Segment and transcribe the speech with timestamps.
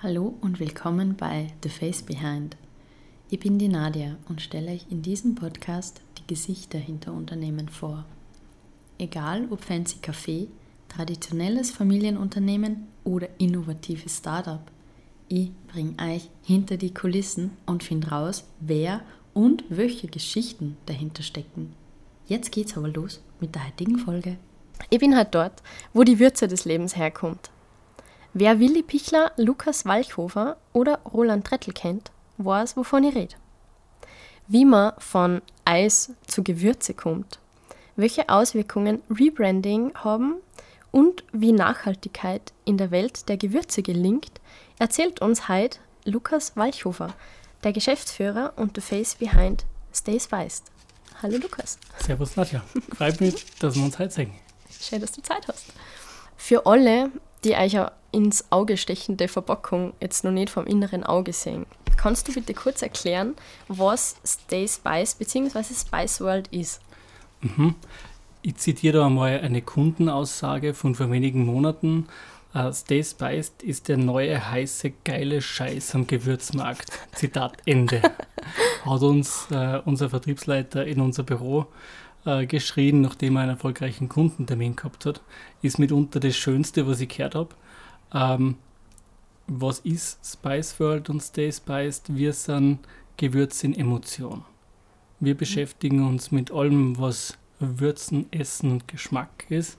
[0.00, 2.56] Hallo und willkommen bei The Face Behind.
[3.30, 8.04] Ich bin die Nadia und stelle euch in diesem Podcast die Gesichter hinter Unternehmen vor.
[8.96, 10.46] Egal ob fancy Café,
[10.88, 14.62] traditionelles Familienunternehmen oder innovatives Startup.
[15.26, 19.00] Ich bringe euch hinter die Kulissen und finde raus, wer
[19.34, 21.74] und welche Geschichten dahinter stecken.
[22.28, 24.36] Jetzt geht's aber los mit der heutigen Folge.
[24.90, 25.60] Ich bin halt dort,
[25.92, 27.50] wo die Würze des Lebens herkommt.
[28.34, 33.34] Wer Willi Pichler, Lukas Walchhofer oder Roland Trettel kennt, weiß, wovon ich rede.
[34.46, 37.38] Wie man von Eis zu Gewürze kommt,
[37.96, 40.36] welche Auswirkungen Rebranding haben
[40.90, 44.40] und wie Nachhaltigkeit in der Welt der Gewürze gelingt,
[44.78, 47.14] erzählt uns heute Lukas Walchhofer,
[47.64, 50.64] der Geschäftsführer und the face behind Stay Spiced.
[51.22, 51.78] Hallo Lukas.
[51.98, 52.62] Servus Nadja.
[52.94, 54.32] Freut mich, dass wir uns heute sehen.
[54.80, 55.72] Schön, dass du Zeit hast.
[56.36, 57.10] Für alle,
[57.44, 57.76] die euch
[58.12, 61.66] ins Auge stechende Verpackung jetzt noch nicht vom inneren Auge sehen,
[61.96, 63.34] kannst du bitte kurz erklären,
[63.68, 65.74] was Stay Spice bzw.
[65.74, 66.80] Spice World ist?
[67.40, 67.74] Mhm.
[68.42, 72.06] Ich zitiere da einmal eine Kundenaussage von vor wenigen Monaten.
[72.54, 76.90] Uh, Stay Spiced ist der neue heiße geile Scheiß am Gewürzmarkt.
[77.14, 78.00] Zitat Ende.
[78.86, 81.66] Hat uns uh, unser Vertriebsleiter in unser Büro
[82.28, 85.22] uh, geschrien, nachdem er einen erfolgreichen Kundentermin gehabt hat.
[85.62, 87.54] Ist mitunter das Schönste, was ich gehört habe.
[88.12, 88.56] Ähm,
[89.46, 92.14] was ist Spice World und Stay Spiced?
[92.14, 92.80] Wir sind
[93.16, 94.44] Gewürz in Emotion.
[95.20, 99.78] Wir beschäftigen uns mit allem, was Würzen, Essen und Geschmack ist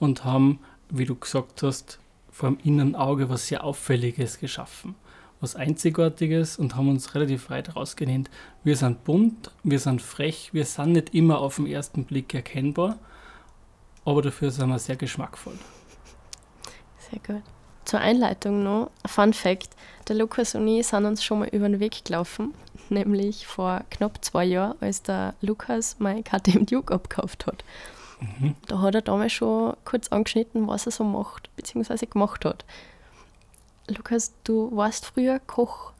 [0.00, 4.96] und haben, wie du gesagt hast, vor dem inneren Auge was sehr Auffälliges geschaffen.
[5.42, 8.30] Was Einzigartiges und haben uns relativ weit rausgenannt.
[8.62, 12.96] Wir sind bunt, wir sind frech, wir sind nicht immer auf den ersten Blick erkennbar,
[14.04, 15.58] aber dafür sind wir sehr geschmackvoll.
[17.10, 17.42] Sehr gut.
[17.84, 19.70] Zur Einleitung noch ein Fun Fact:
[20.06, 22.54] Der Lukas und ich sind uns schon mal über den Weg gelaufen,
[22.88, 27.64] nämlich vor knapp zwei Jahren, als der Lukas mein KTM Duke abgekauft hat.
[28.20, 28.54] Mhm.
[28.68, 32.64] Da hat er damals schon kurz angeschnitten, was er so macht, beziehungsweise gemacht hat.
[33.88, 35.92] Lukas, du warst früher Koch,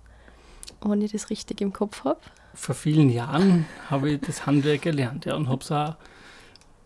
[0.82, 2.20] wenn ich das richtig im Kopf habe.
[2.54, 5.96] Vor vielen Jahren habe ich das Handwerk gelernt ja, und habe es auch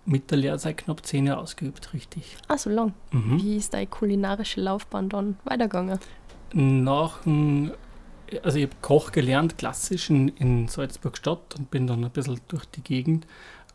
[0.04, 2.36] mit der Lehrzeit knapp zehn Jahre ausgeübt, richtig.
[2.48, 2.94] Ah, so lang.
[3.10, 3.42] Mhm.
[3.42, 5.98] Wie ist deine kulinarische Laufbahn dann weitergegangen?
[6.52, 7.18] Nach
[8.42, 12.40] also ich habe Koch gelernt, klassisch in, in Salzburg Stadt und bin dann ein bisschen
[12.48, 13.26] durch die Gegend,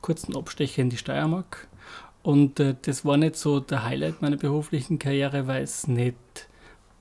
[0.01, 1.67] kurzen Abstecher in die Steiermark.
[2.23, 6.15] Und äh, das war nicht so der Highlight meiner beruflichen Karriere, weil es nicht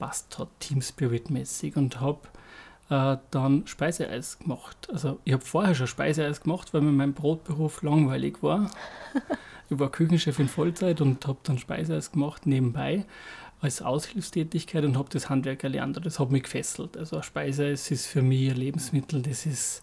[0.00, 2.21] passt hat, Team Spirit mäßig und habe
[2.88, 4.88] äh, dann Speiseeis gemacht.
[4.91, 8.71] Also ich habe vorher schon Speiseeis gemacht, weil mir mein Brotberuf langweilig war.
[9.71, 13.05] ich war Küchenchef in Vollzeit und habe dann Speiseeis gemacht nebenbei
[13.61, 16.05] als Aushilfstätigkeit und habe das Handwerk erlernt.
[16.05, 16.97] Das hat mich gefesselt.
[16.97, 19.82] Also Speiseeis ist für mich ein Lebensmittel, das ist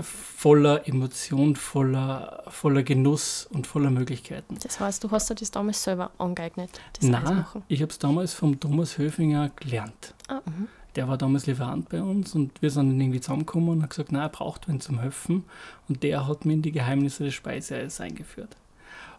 [0.00, 4.56] voller Emotion, voller, voller Genuss und voller Möglichkeiten.
[4.62, 8.34] Das heißt, du hast dir das damals selber angeeignet, das Nein, ich habe es damals
[8.34, 10.14] vom Thomas Höfinger gelernt.
[10.28, 13.82] Ah, mhm der war damals Lieferant bei uns und wir sind dann irgendwie zusammengekommen und
[13.82, 15.44] haben gesagt, nein, er braucht wen zum Helfen.
[15.88, 18.56] Und der hat mir in die Geheimnisse des Speiseeis eingeführt.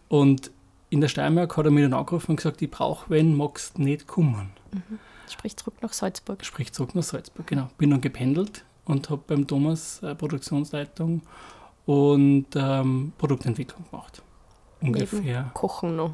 [0.08, 0.52] Und
[0.90, 4.08] in der Steiermark hat er mir dann angerufen und gesagt, ich brauche wen, magst nicht
[4.08, 4.52] kommen.
[4.72, 5.00] Mhm.
[5.30, 6.46] Sprich zurück nach Salzburg.
[6.46, 7.70] Sprich zurück nach Salzburg, genau.
[7.78, 11.22] Bin dann gependelt und habe beim Thomas äh, Produktionsleitung
[11.86, 14.22] und ähm, Produktentwicklung gemacht.
[14.82, 15.22] Ungefähr.
[15.22, 16.14] Neben Kochen noch?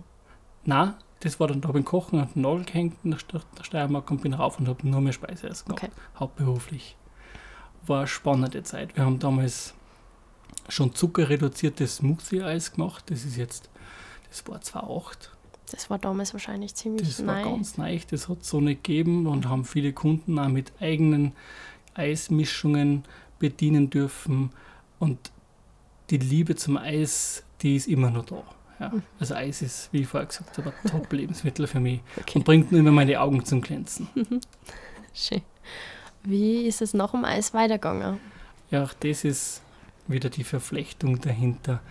[0.65, 3.19] Nein, das war dann, da habe ich Kochen und Nagel gehängt in der,
[3.57, 5.91] der Steiermark und bin rauf und habe nur mehr Speiseeis gemacht, okay.
[6.19, 6.95] hauptberuflich.
[7.85, 8.95] War eine spannende Zeit.
[8.95, 9.73] Wir haben damals
[10.67, 13.05] schon zuckerreduziertes Smoothie-Eis gemacht.
[13.09, 13.69] Das ist jetzt,
[14.29, 15.31] das war 2008.
[15.71, 17.27] Das war damals wahrscheinlich ziemlich Das neu.
[17.27, 20.73] war ganz neu, das hat es so nicht gegeben und haben viele Kunden auch mit
[20.79, 21.33] eigenen
[21.93, 23.03] Eismischungen
[23.39, 24.51] bedienen dürfen.
[24.99, 25.31] Und
[26.09, 28.43] die Liebe zum Eis, die ist immer noch da.
[28.79, 28.93] Ja.
[29.19, 32.39] Also Eis ist, wie ich vorher gesagt habe, ein Top-Lebensmittel für mich okay.
[32.39, 34.07] und bringt nur immer meine Augen zum Glänzen.
[35.13, 35.41] Schön.
[36.23, 38.19] Wie ist es nach dem Eis weitergegangen?
[38.71, 39.61] Ja, auch das ist
[40.07, 41.81] wieder die Verflechtung dahinter.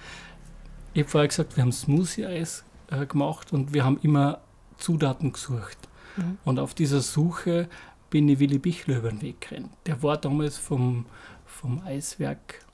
[0.95, 4.41] Ich habe vorher gesagt, wir haben Smoothie-Eis äh, gemacht und wir haben immer
[4.79, 5.79] Zutaten gesucht.
[6.17, 6.39] Mhm.
[6.45, 7.69] Und auf dieser Suche
[8.11, 9.71] bin ich Willi Bichler über den Weg gerannt.
[9.87, 11.07] Der war damals vom,
[11.47, 12.65] vom Eiswerk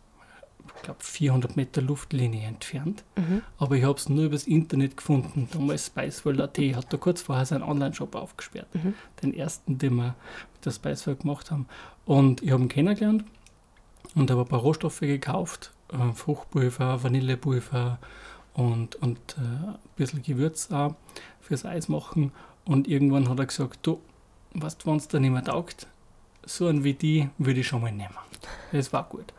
[0.77, 3.05] ich glaube, 400 Meter Luftlinie entfernt.
[3.17, 3.43] Mhm.
[3.59, 5.49] Aber ich habe es nur übers Internet gefunden.
[5.53, 8.75] Damals Spiceworld.at hat da kurz vorher seinen Online-Shop aufgesperrt.
[8.75, 8.95] Mhm.
[9.23, 10.15] Den ersten, den wir
[10.55, 11.67] mit der Spiceworld gemacht haben.
[12.05, 13.25] Und ich habe ihn kennengelernt
[14.15, 15.73] und habe ein paar Rohstoffe gekauft.
[15.93, 17.99] Äh, Fruchtpulver, Vanillepulver
[18.55, 20.95] und, und äh, ein bisschen Gewürz auch
[21.41, 22.33] fürs Eis machen.
[22.65, 24.01] Und irgendwann hat er gesagt, du,
[24.55, 25.87] was wenn es da nicht mehr taugt,
[26.47, 28.15] so einen wie die würde ich schon mal nehmen.
[28.73, 29.33] Das war gut.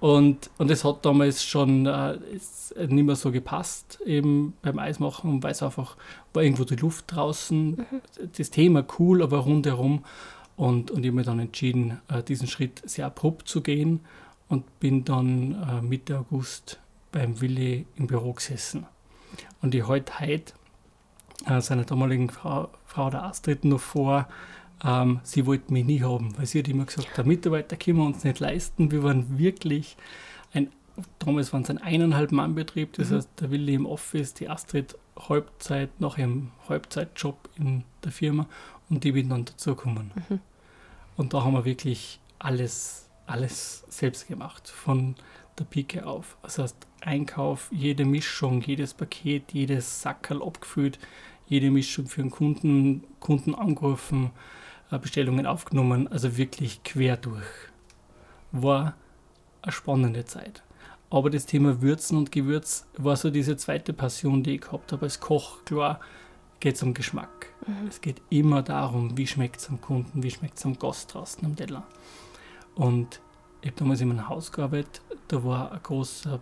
[0.00, 2.18] Und, und es hat damals schon äh,
[2.86, 5.96] nicht mehr so gepasst, eben beim Eismachen, weil es einfach
[6.32, 7.70] war irgendwo die Luft draußen.
[7.70, 7.86] Mhm.
[8.36, 10.04] Das Thema cool, aber rundherum.
[10.56, 14.00] Und, und ich habe mich dann entschieden, äh, diesen Schritt sehr abrupt zu gehen
[14.48, 16.78] und bin dann äh, Mitte August
[17.12, 18.86] beim Willi im Büro gesessen.
[19.62, 20.52] Und ich halte heute
[21.46, 24.28] äh, seiner damaligen Frau, Frau der Astrid noch vor,
[24.84, 28.04] ähm, sie wollten mich nie haben, weil sie hat immer gesagt, der Mitarbeiter können wir
[28.04, 28.90] uns nicht leisten.
[28.90, 29.96] Wir waren wirklich
[30.52, 30.70] ein,
[31.18, 33.16] damals waren es ein eineinhalb Mann Betrieb, das mhm.
[33.16, 38.46] heißt, der Willi im Office, die Astrid Halbzeit, nach ihrem Halbzeitjob in der Firma
[38.90, 40.12] und die bin dann dazugekommen.
[40.28, 40.40] Mhm.
[41.16, 45.14] Und da haben wir wirklich alles, alles selbst gemacht, von
[45.58, 46.36] der Pike auf.
[46.42, 50.98] Das heißt, Einkauf, jede Mischung, jedes Paket, jedes Sackerl abgefüllt,
[51.46, 54.30] jede Mischung für den Kunden, Kunden angerufen,
[54.90, 57.46] äh, Bestellungen aufgenommen, also wirklich quer durch.
[58.52, 58.94] War
[59.62, 60.62] eine spannende Zeit.
[61.08, 65.06] Aber das Thema Würzen und Gewürz war so diese zweite Passion, die ich gehabt habe
[65.06, 65.64] als Koch.
[65.64, 66.00] Klar
[66.58, 67.52] geht es um Geschmack.
[67.66, 67.86] Mhm.
[67.88, 71.44] Es geht immer darum, wie schmeckt es am Kunden, wie schmeckt es am Gast draußen
[71.44, 71.84] am Teller.
[72.74, 73.20] Und
[73.60, 76.40] ich habe damals in meinem Haus gearbeitet, da war ein großer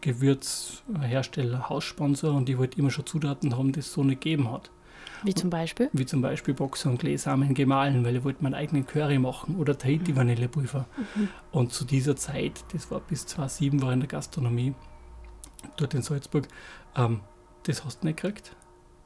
[0.00, 4.70] Gewürzhersteller Haussponsor und ich wollte immer schon Zutaten haben, die es so nicht gegeben hat.
[5.22, 5.90] Wie zum Beispiel?
[5.92, 9.76] Wie zum Beispiel Boxer und Gläsamen gemahlen, weil ich wollte meinen eigenen Curry machen oder
[9.76, 10.86] Tahiti Vanillepulver.
[11.14, 11.28] Mhm.
[11.52, 14.74] Und zu dieser Zeit, das war bis 2007, war in der Gastronomie
[15.76, 16.48] dort in Salzburg,
[16.96, 17.20] ähm,
[17.64, 18.56] das hast du nicht gekriegt.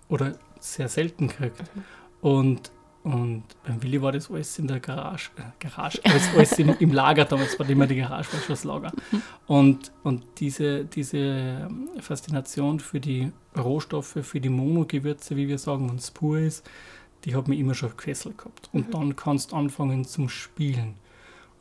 [0.08, 1.62] Oder sehr selten gekriegt.
[1.74, 1.84] Mhm.
[2.20, 2.72] Und
[3.04, 6.90] und beim Willi war das alles in der Garage, äh, Garage alles, alles im, im,
[6.90, 8.92] Lager, damals war immer die Garage, war schon das Lager.
[9.46, 11.68] Und, und diese, diese
[12.00, 16.66] Faszination für die Rohstoffe, für die Monogewürze, wie wir sagen, wenn es pur ist,
[17.26, 18.70] die hat mich immer schon gefesselt gehabt.
[18.72, 18.92] Und mhm.
[18.92, 20.94] dann kannst du anfangen zum Spielen.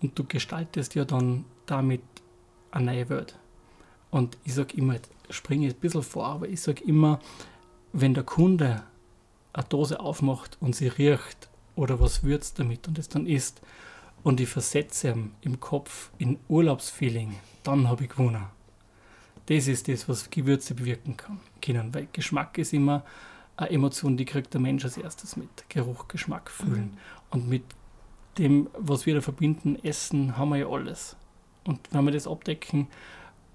[0.02, 2.04] Und du gestaltest ja dann damit
[2.72, 3.38] eine neue Welt.
[4.12, 4.96] Und ich sage immer,
[5.30, 7.20] springe ein bisschen vor, aber ich sage immer,
[7.92, 8.84] wenn der Kunde
[9.54, 13.62] eine Dose aufmacht und sie riecht oder was würzt damit und es dann isst
[14.24, 18.46] und ich versetze im Kopf in Urlaubsfeeling, dann habe ich gewonnen.
[19.48, 23.04] Das ist das, was Gewürze bewirken kann, können, weil Geschmack ist immer
[23.58, 25.70] eine Emotion, die kriegt der Mensch als erstes mit.
[25.70, 26.92] Geruch, Geschmack, Fühlen.
[26.92, 26.98] Mhm.
[27.30, 27.64] Und mit
[28.38, 31.18] dem, was wir da verbinden, Essen, haben wir ja alles.
[31.66, 32.88] Und wenn wir das abdecken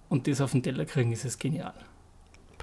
[0.08, 1.74] und das auf den Teller kriegen, ist es genial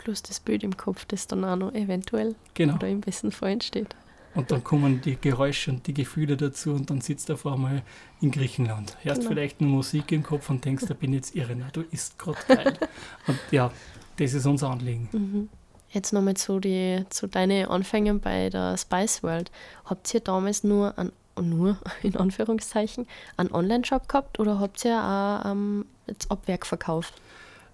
[0.06, 2.76] plus das Bild im Kopf, das dann auch noch eventuell genau.
[2.76, 3.96] oder im besten Fall entsteht.
[4.36, 7.82] Und dann kommen die Geräusche und die Gefühle dazu und dann sitzt er vor einmal
[8.22, 8.98] in Griechenland.
[9.02, 9.32] Hörst genau.
[9.32, 11.56] vielleicht nur Musik im Kopf und denkst, da bin ich jetzt irre.
[11.58, 12.78] Na, du isst gerade geil.
[13.28, 13.72] und ja,
[14.18, 15.10] das ist unser Anliegen.
[15.12, 15.50] Mhm.
[15.90, 19.50] Jetzt nochmal zu, die, zu deinen Anfängen bei der Spice World.
[19.86, 21.12] Habt ihr damals nur an
[21.42, 27.14] nur in Anführungszeichen einen Online-Shop gehabt oder habt ihr auch ähm, jetzt Abwerk verkauft?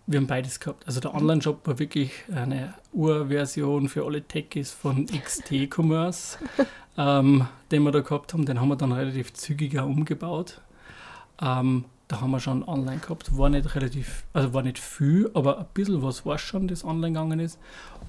[0.08, 0.86] Wir haben beides gehabt.
[0.88, 6.40] Also der Online-Shop war wirklich eine Urversion für alle Techies von XT-Commerce,
[6.98, 8.46] ähm, den wir da gehabt haben.
[8.46, 10.60] Den haben wir dann relativ zügiger umgebaut.
[11.42, 13.38] Ähm, da haben wir schon online gehabt.
[13.38, 17.14] War nicht relativ, also war nicht viel, aber ein bisschen was war schon, das online
[17.14, 17.60] gegangen ist.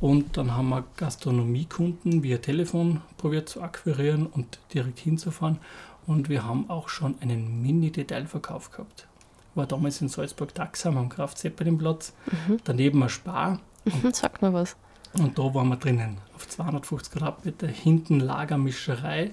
[0.01, 5.59] Und dann haben wir Gastronomiekunden via Telefon probiert zu akquirieren und direkt hinzufahren.
[6.07, 9.07] Und wir haben auch schon einen Mini-Detailverkauf gehabt
[9.55, 12.59] war damals in Salzburg Taxam am Kraft Zeppelinplatz, mhm.
[12.65, 13.61] daneben ein Spar.
[13.85, 14.77] Mhm, sag mal was.
[15.19, 19.33] Und da waren wir drinnen, auf 250 Quadratmeter, hinten Lagermischerei,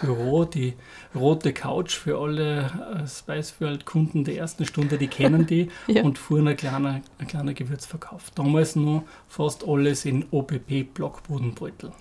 [0.00, 0.74] Büro, die
[1.14, 6.02] rote Couch für alle äh, Spiceworld-Kunden der ersten Stunde, die kennen die, ja.
[6.02, 8.30] und fuhren ein kleiner, ein kleiner Gewürzverkauf.
[8.34, 11.92] Damals nur fast alles in OPP-Blockbodenbeutel.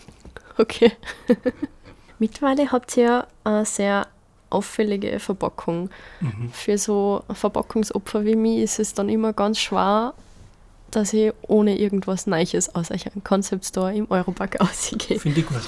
[0.58, 0.94] Okay.
[2.20, 4.08] Mittlerweile habt ihr ja sehr
[4.50, 5.90] auffällige Verpackung.
[6.22, 6.50] Mhm.
[6.52, 10.14] Für so Verpackungsopfer wie mich ist es dann immer ganz schwer,
[10.92, 15.20] dass ich ohne irgendwas Neues aus einem Concept Store im Europack ausgehe.
[15.20, 15.62] Finde ich gut.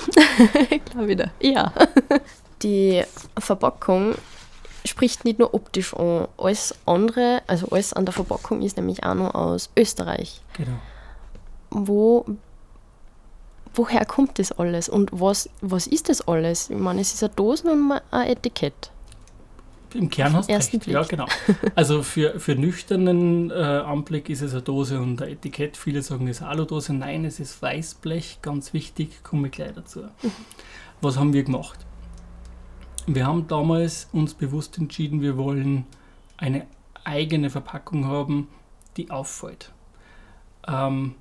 [0.85, 1.31] Klar wieder.
[1.41, 1.73] Ja.
[2.63, 3.03] Die
[3.37, 4.15] Verpackung
[4.85, 6.27] spricht nicht nur optisch an.
[6.37, 10.41] Alles andere, also alles an der Verpackung ist nämlich auch noch aus Österreich.
[10.57, 10.77] Genau.
[11.69, 12.25] Wo
[13.73, 16.69] woher kommt das alles und was, was ist das alles?
[16.69, 18.91] Ich meine, es ist eine Dose und ein Etikett.
[19.93, 20.71] Im Kern hast du recht.
[20.71, 20.87] Blick.
[20.87, 21.25] Ja, genau.
[21.75, 25.77] Also für, für nüchternen äh, Anblick ist es eine Dose und ein Etikett.
[25.77, 26.93] Viele sagen, es ist eine Aludose.
[26.93, 30.01] Nein, es ist Weißblech, ganz wichtig, komme ich gleich dazu.
[30.01, 30.31] Mhm.
[31.01, 31.79] Was haben wir gemacht?
[33.07, 35.85] Wir haben damals uns bewusst entschieden, wir wollen
[36.37, 36.67] eine
[37.03, 38.47] eigene Verpackung haben,
[38.97, 39.71] die auffällt.
[40.67, 41.15] Ähm,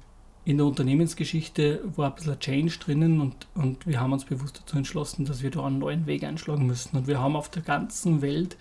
[0.49, 4.59] in der Unternehmensgeschichte war ein bisschen ein Change drinnen und, und wir haben uns bewusst
[4.59, 6.97] dazu entschlossen, dass wir da einen neuen Weg einschlagen müssen.
[6.97, 8.57] Und wir haben auf der ganzen Welt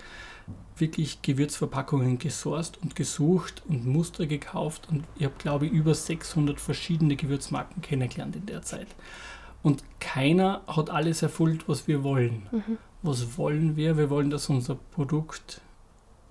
[0.75, 6.59] wirklich Gewürzverpackungen gesourced und gesucht und Muster gekauft und ich habe, glaube ich, über 600
[6.59, 8.87] verschiedene Gewürzmarken kennengelernt in der Zeit.
[9.63, 12.49] Und keiner hat alles erfüllt, was wir wollen.
[12.51, 12.77] Mhm.
[13.01, 13.97] Was wollen wir?
[13.97, 15.61] Wir wollen, dass unser Produkt,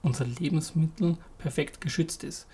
[0.03, 2.47] unser Lebensmittel perfekt geschützt ist.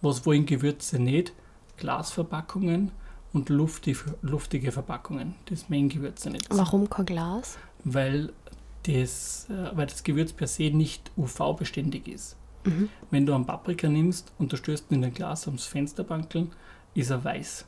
[0.00, 1.34] Was wollen Gewürze nicht?
[1.76, 2.92] Glasverpackungen
[3.32, 5.34] und luftige, luftige Verpackungen.
[5.46, 6.46] Das mengen Gewürze nicht.
[6.50, 7.58] Warum kein Glas?
[7.84, 8.32] Weil
[8.84, 12.36] das, äh, weil das Gewürz per se nicht UV-beständig ist.
[12.64, 12.88] Mhm.
[13.10, 16.52] Wenn du einen Paprika nimmst und du stößt ihn in ein Glas ums Fensterbankeln,
[16.94, 17.64] ist er weiß.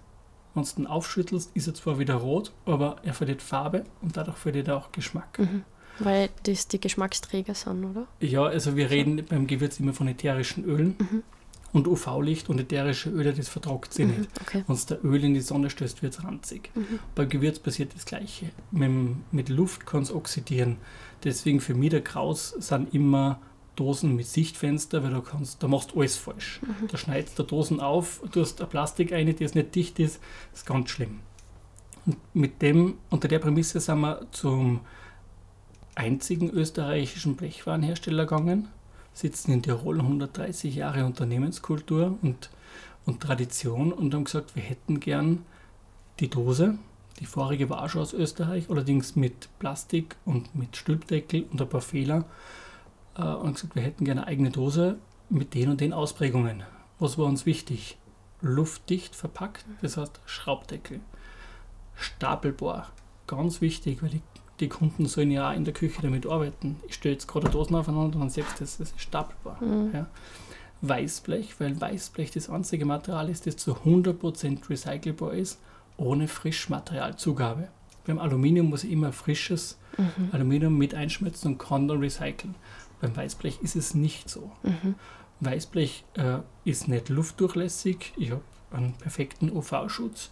[0.54, 4.36] Wenn du ihn aufschüttelst, ist er zwar wieder rot, aber er verliert Farbe und dadurch
[4.36, 5.38] verliert er auch Geschmack.
[5.38, 5.64] Mhm.
[6.00, 8.06] Weil das die Geschmacksträger sind, oder?
[8.20, 10.96] Ja, also wir reden beim Gewürz immer von ätherischen Ölen.
[10.98, 11.22] Mhm.
[11.72, 14.30] Und UV-Licht und ätherische Öle, das vertragt sie mhm, nicht.
[14.40, 14.64] Okay.
[14.66, 16.70] Wenn es der Öl in die Sonne stößt, wird es ranzig.
[16.74, 16.98] Mhm.
[17.14, 18.46] Beim Gewürz passiert das Gleiche.
[18.70, 18.90] Mit,
[19.32, 20.78] mit Luft kann es oxidieren.
[21.24, 23.40] Deswegen für mich der Kraus sind immer
[23.78, 26.60] Dosen mit Sichtfenster, weil du kannst, da machst du alles falsch.
[26.62, 26.88] Mhm.
[26.88, 30.20] Da schneidest du Dosen auf, du hast eine Plastik eine, die nicht dicht ist,
[30.50, 31.20] das ist ganz schlimm.
[32.06, 34.80] Und mit dem, unter der Prämisse sind wir zum
[35.94, 38.68] einzigen österreichischen Blechwarenhersteller gegangen,
[39.18, 42.50] sitzen in Tirol 130 Jahre Unternehmenskultur und,
[43.04, 45.44] und Tradition und haben gesagt, wir hätten gern
[46.20, 46.78] die Dose,
[47.18, 51.80] die vorige war schon aus Österreich, allerdings mit Plastik und mit Stülpdeckel und ein paar
[51.80, 52.24] Fehler.
[53.16, 54.98] Äh, und gesagt, wir hätten gerne eine eigene Dose
[55.28, 56.62] mit den und den Ausprägungen.
[57.00, 57.98] Was war uns wichtig?
[58.40, 61.00] Luftdicht verpackt, das heißt Schraubdeckel.
[61.96, 62.86] Stapelbohr,
[63.26, 64.22] ganz wichtig, weil die,
[64.60, 66.76] die Kunden sollen ja in der Küche damit arbeiten.
[66.88, 69.58] Ich stelle jetzt gerade Dosen aufeinander und dann selbst das, das ist Stapelbohr.
[69.60, 69.90] Mhm.
[69.92, 70.06] Ja.
[70.82, 75.58] Weißblech, weil Weißblech das einzige Material ist, das zu 100% recycelbar ist
[75.96, 77.68] ohne Frischmaterialzugabe.
[78.06, 80.30] Beim Aluminium muss ich immer frisches mhm.
[80.32, 82.54] Aluminium mit einschmelzen und kann dann recyceln.
[83.00, 84.50] Beim Weißblech ist es nicht so.
[84.62, 84.94] Mhm.
[85.40, 88.12] Weißblech äh, ist nicht luftdurchlässig.
[88.16, 90.30] Ich habe einen perfekten UV-Schutz.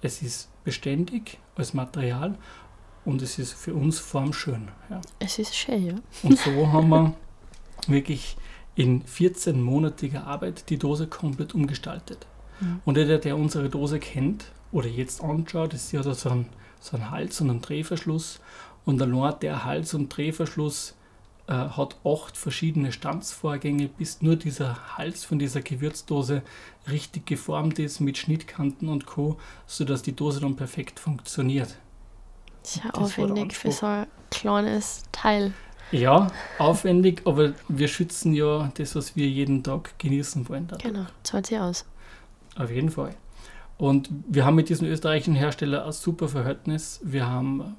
[0.00, 2.36] Es ist beständig als Material
[3.08, 4.68] und es ist für uns formschön.
[4.90, 5.00] Ja.
[5.18, 5.94] Es ist schön, ja.
[6.22, 7.14] Und so haben wir
[7.86, 8.36] wirklich
[8.74, 12.26] in 14-monatiger Arbeit die Dose komplett umgestaltet.
[12.60, 12.80] Mhm.
[12.84, 16.50] Und jeder, der unsere Dose kennt, oder jetzt anschaut, ist ja so ein,
[16.80, 18.40] so ein Hals und ein Drehverschluss.
[18.84, 20.94] Und allein der Hals- und Drehverschluss
[21.46, 26.42] äh, hat acht verschiedene Stanzvorgänge, bis nur dieser Hals von dieser Gewürzdose
[26.90, 31.78] richtig geformt ist mit Schnittkanten und Co., sodass die Dose dann perfekt funktioniert.
[32.68, 35.54] Sehr aufwendig für so ein kleines Teil.
[35.90, 36.26] Ja,
[36.58, 40.66] aufwendig, aber wir schützen ja das, was wir jeden Tag genießen wollen.
[40.68, 40.92] Dadurch.
[40.92, 41.86] Genau, zahlt sich aus.
[42.56, 43.14] Auf jeden Fall.
[43.78, 47.00] Und wir haben mit diesem österreichischen Hersteller ein super Verhältnis.
[47.02, 47.74] Wir haben,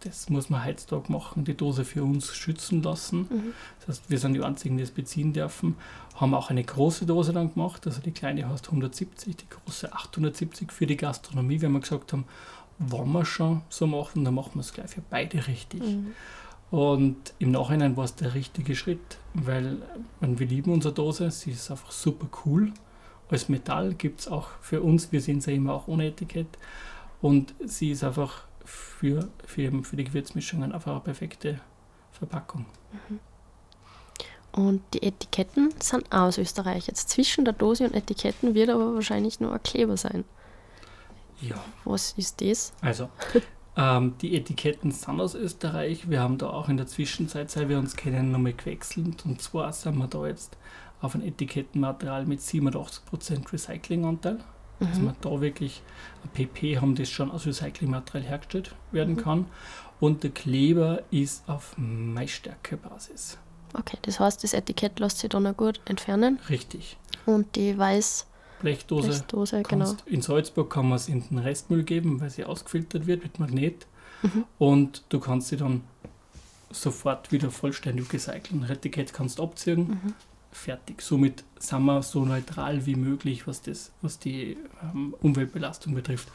[0.00, 3.20] das muss man heutzutage machen, die Dose für uns schützen lassen.
[3.20, 3.52] Mhm.
[3.78, 5.76] Das heißt, wir sind die einzigen, die es beziehen dürfen.
[6.16, 7.86] Haben auch eine große Dose dann gemacht.
[7.86, 12.26] Also die kleine heißt 170, die große 870 für die Gastronomie, weil wir gesagt haben,
[12.78, 15.82] wenn wir schon so machen, dann machen wir es gleich für beide richtig.
[15.82, 16.12] Mhm.
[16.70, 19.78] Und im Nachhinein war es der richtige Schritt, weil
[20.20, 22.72] wir lieben unsere Dose, sie ist einfach super cool
[23.28, 26.46] als Metall gibt es auch für uns, wir sehen sie immer auch ohne Etikett.
[27.20, 31.60] Und sie ist einfach für, für, für die Gewürzmischungen einfach eine perfekte
[32.12, 32.66] Verpackung.
[33.08, 33.20] Mhm.
[34.52, 36.86] Und die Etiketten sind aus Österreich.
[36.86, 40.24] Jetzt zwischen der Dose und Etiketten wird aber wahrscheinlich nur ein Kleber sein.
[41.40, 41.56] Ja.
[41.84, 42.72] Was ist das?
[42.80, 43.08] Also,
[43.76, 46.08] ähm, die Etiketten sind aus Österreich.
[46.08, 49.24] Wir haben da auch in der Zwischenzeit, seit wir uns kennen, nochmal gewechselt.
[49.24, 50.56] Und zwar sind wir da jetzt
[51.00, 54.38] auf ein Etikettenmaterial mit 87% Recyclinganteil.
[54.78, 54.86] Mhm.
[54.88, 55.82] Dass man da wirklich
[56.22, 59.20] ein PP haben, das schon aus Recyclingmaterial hergestellt werden mhm.
[59.20, 59.46] kann.
[60.00, 63.38] Und der Kleber ist auf Maisstärke-Basis.
[63.74, 66.38] Okay, das heißt, das Etikett lässt sich dann noch gut entfernen.
[66.48, 66.98] Richtig.
[67.24, 68.26] Und die weiß
[68.60, 69.96] Blechdose, Blechdose genau.
[70.06, 73.86] In Salzburg kann man es in den Restmüll geben, weil sie ausgefiltert wird mit Magnet.
[74.22, 74.44] Mhm.
[74.58, 75.82] Und du kannst sie dann
[76.70, 78.64] sofort wieder vollständig recyceln.
[78.68, 80.14] Etikett kannst du abziehen, mhm
[80.56, 81.02] fertig.
[81.02, 86.28] Somit sind wir so neutral wie möglich, was, das, was die ähm, Umweltbelastung betrifft.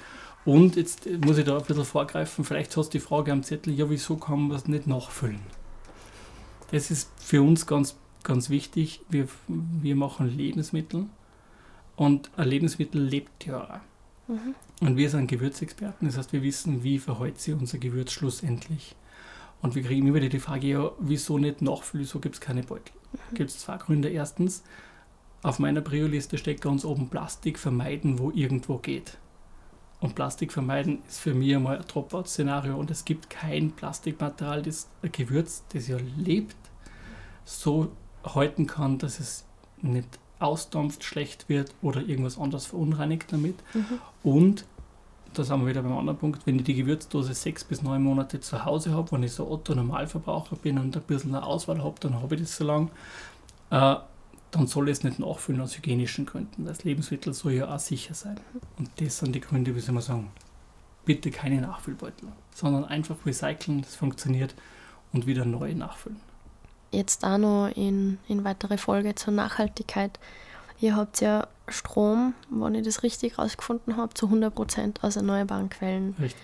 [0.45, 3.73] Und jetzt muss ich da ein bisschen vorgreifen, vielleicht hast du die Frage am Zettel,
[3.73, 5.39] ja, wieso kann man es nicht nachfüllen?
[6.71, 9.01] Das ist für uns ganz, ganz wichtig.
[9.09, 11.05] Wir, wir machen Lebensmittel
[12.01, 14.31] und ein Lebensmittel lebt ja auch.
[14.31, 14.55] Mhm.
[14.81, 18.95] Und wir sind Gewürzexperten, das heißt, wir wissen, wie verhält sich unser Gewürz schlussendlich.
[19.61, 22.63] Und wir kriegen immer wieder die Frage, ja, wieso nicht nachfüllen, wieso gibt es keine
[22.63, 22.91] Beutel?
[23.11, 23.35] Mhm.
[23.35, 24.09] Gibt es zwei Gründe.
[24.09, 24.63] Erstens,
[25.43, 29.19] auf meiner Prio-Liste steht ganz oben Plastik vermeiden, wo irgendwo geht.
[29.99, 34.89] Und Plastik vermeiden ist für mich einmal ein Dropout-Szenario und es gibt kein Plastikmaterial, das
[35.03, 36.57] ein Gewürz, das ja lebt,
[37.45, 37.91] so
[38.23, 39.45] halten kann, dass es
[39.83, 43.55] nicht ausdampft, schlecht wird oder irgendwas anderes verunreinigt damit.
[43.73, 43.99] Mhm.
[44.23, 44.65] Und
[45.33, 48.41] da sind wir wieder beim anderen Punkt, wenn ich die Gewürzdose sechs bis neun Monate
[48.41, 52.15] zu Hause habe, wenn ich so Otto-Normalverbraucher bin und ein bisschen eine Auswahl habe, dann
[52.15, 52.89] habe ich das so lange,
[53.69, 53.95] äh,
[54.51, 56.65] dann soll ich es nicht nachfüllen aus hygienischen Gründen.
[56.65, 58.37] Das Lebensmittel soll ja auch sicher sein.
[58.77, 60.31] Und das sind die Gründe, wie soll man sagen,
[61.05, 64.53] bitte keine Nachfüllbeutel, sondern einfach recyceln, das funktioniert
[65.13, 66.19] und wieder neu nachfüllen.
[66.91, 70.19] Jetzt auch noch in, in weitere Folge zur Nachhaltigkeit.
[70.79, 76.15] Ihr habt ja Strom, wenn ich das richtig rausgefunden habe, zu 100% aus erneuerbaren Quellen.
[76.19, 76.41] Richtig.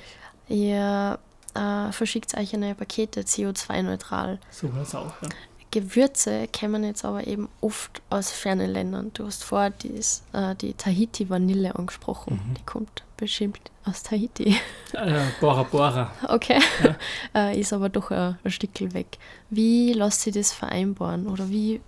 [0.48, 1.20] Ihr
[1.54, 4.39] äh, verschickt euch eine Pakete CO2-neutral.
[4.50, 5.22] So war es auch.
[5.22, 5.30] Ja.
[5.71, 9.12] Gewürze kämen jetzt aber eben oft aus fernen Ländern.
[9.13, 12.36] Du hast vorher dies, äh, die Tahiti-Vanille angesprochen.
[12.36, 12.53] Mhm.
[12.53, 14.55] Die kommt bestimmt aus Tahiti.
[14.93, 16.12] Äh, Bora Bora.
[16.29, 16.59] Okay.
[16.83, 16.95] Ja.
[17.51, 19.17] äh, ist aber doch ein, ein Stückel weg.
[19.50, 21.27] Wie lässt sich das vereinbaren?
[21.27, 21.81] Oder wie,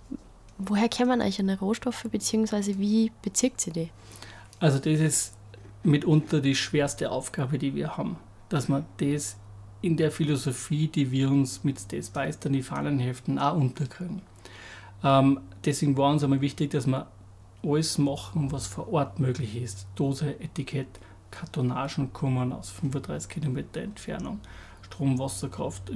[0.58, 3.90] woher kämen eigentlich eine Rohstoffe, beziehungsweise wie bezieht sie die?
[4.58, 5.34] Also das ist
[5.82, 8.18] mitunter die schwerste Aufgabe, die wir haben,
[8.50, 9.36] dass wir das
[9.82, 14.22] in der Philosophie, die wir uns mit Stays Beißt an die Fahnen heften, auch unterkriegen.
[15.02, 17.06] Ähm, deswegen war uns einmal wichtig, dass wir
[17.62, 19.86] alles machen, was vor Ort möglich ist.
[19.94, 20.88] Dose, Etikett,
[21.30, 24.40] Kartonagen kommen aus 35 Kilometer Entfernung.
[24.82, 25.90] Strom, Wasserkraft.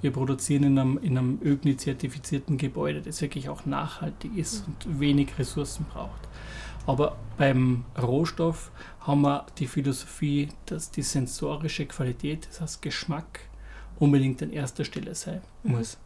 [0.00, 5.38] Wir produzieren in einem, in einem ÖGNI-zertifizierten Gebäude, das wirklich auch nachhaltig ist und wenig
[5.38, 6.28] Ressourcen braucht.
[6.90, 13.42] Aber beim Rohstoff haben wir die Philosophie, dass die sensorische Qualität, das heißt Geschmack,
[14.00, 15.76] unbedingt an erster Stelle sein Mhm.
[15.76, 15.98] muss.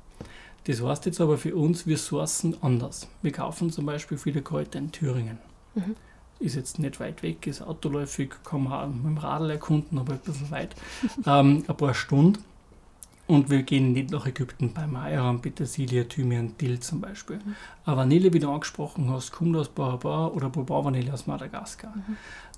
[0.65, 3.09] Das heißt jetzt aber für uns, wir sourcen anders.
[3.23, 5.39] Wir kaufen zum Beispiel viele Kräuter in Thüringen.
[5.75, 5.97] Mhm.
[6.39, 10.19] Ist jetzt nicht weit weg, ist autoläufig, kann man mit dem Radl erkunden, aber ein
[10.19, 10.75] bisschen weit.
[11.27, 12.45] ähm, ein paar Stunden.
[13.27, 17.39] Und wir gehen nicht nach Ägypten bei Majoran, Petersilie, Thymian, Dill zum Beispiel.
[17.85, 21.95] Aber Vanille, wie du angesprochen hast, kommt aus Bourbon oder Bourbon Vanille aus Madagaskar.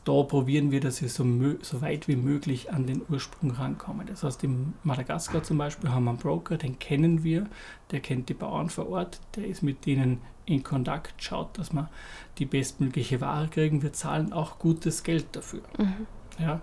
[0.05, 1.25] Da probieren wir, dass wir so,
[1.63, 4.07] so weit wie möglich an den Ursprung rankommen.
[4.07, 7.47] Das heißt, in Madagaskar zum Beispiel haben wir einen Broker, den kennen wir,
[7.91, 11.91] der kennt die Bauern vor Ort, der ist mit denen in Kontakt, schaut, dass wir
[12.39, 13.83] die bestmögliche Ware kriegen.
[13.83, 15.63] Wir zahlen auch gutes Geld dafür.
[15.77, 16.07] Mhm.
[16.39, 16.61] Ja?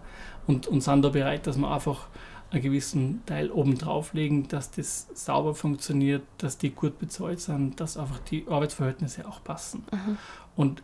[0.47, 2.07] Und, und sind da bereit, dass wir einfach
[2.53, 7.97] einen gewissen Teil oben drauflegen, dass das sauber funktioniert, dass die gut bezahlt sind, dass
[7.97, 9.83] einfach die Arbeitsverhältnisse auch passen.
[9.91, 10.17] Mhm.
[10.55, 10.83] Und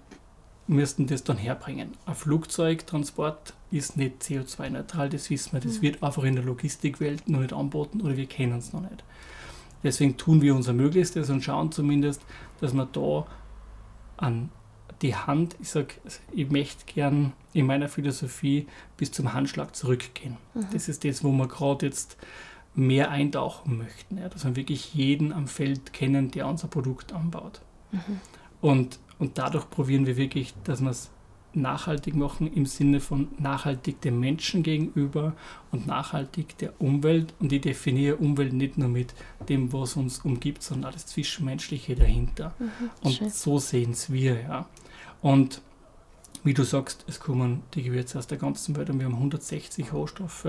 [0.65, 1.93] müssten das dann herbringen.
[2.05, 5.59] Ein Flugzeugtransport ist nicht CO2-neutral, das wissen wir.
[5.59, 5.81] Das Mhm.
[5.81, 9.03] wird einfach in der Logistikwelt noch nicht anboten oder wir kennen es noch nicht.
[9.83, 12.21] Deswegen tun wir unser Möglichstes und schauen zumindest,
[12.59, 13.25] dass wir da
[14.17, 14.49] an
[15.01, 15.95] die Hand, ich sage,
[16.33, 20.37] ich möchte gern in meiner Philosophie bis zum Handschlag zurückgehen.
[20.53, 20.67] Mhm.
[20.73, 22.17] Das ist das, wo wir gerade jetzt
[22.75, 24.17] mehr eintauchen möchten.
[24.17, 27.61] Ja, dass wir wirklich jeden am Feld kennen, der unser Produkt anbaut.
[27.91, 28.19] Mhm.
[28.61, 31.09] Und, und dadurch probieren wir wirklich, dass wir es
[31.53, 35.33] nachhaltig machen im Sinne von nachhaltig dem Menschen gegenüber
[35.71, 37.33] und nachhaltig der Umwelt.
[37.39, 39.13] Und ich definiere Umwelt nicht nur mit
[39.47, 42.53] dem, was uns umgibt, sondern auch das Zwischenmenschliche dahinter.
[42.59, 42.69] Mhm.
[43.01, 43.29] Und Schön.
[43.29, 44.67] so sehen es wir, ja.
[45.21, 45.61] Und
[46.43, 49.91] wie du sagst, es kommen die Gewürze aus der ganzen Welt und wir haben 160
[49.93, 50.45] Rohstoffe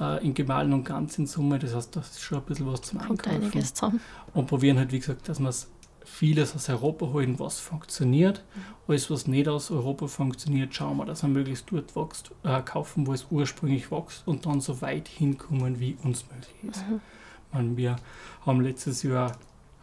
[0.00, 1.58] äh, in Gemahlen und ganz in Summe.
[1.58, 4.00] Das heißt, das ist schon ein bisschen was zum Kommt Einkaufen einiges zusammen.
[4.32, 5.68] und probieren halt, wie gesagt, dass wir es
[6.04, 8.42] vieles aus Europa holen, was funktioniert.
[8.88, 13.06] Alles, was nicht aus Europa funktioniert, schauen wir, dass wir möglichst dort wächst, äh, kaufen,
[13.06, 16.88] wo es ursprünglich wächst und dann so weit hinkommen, wie uns möglich ist.
[16.88, 17.00] Mhm.
[17.52, 17.96] Meine, wir
[18.44, 19.32] haben letztes Jahr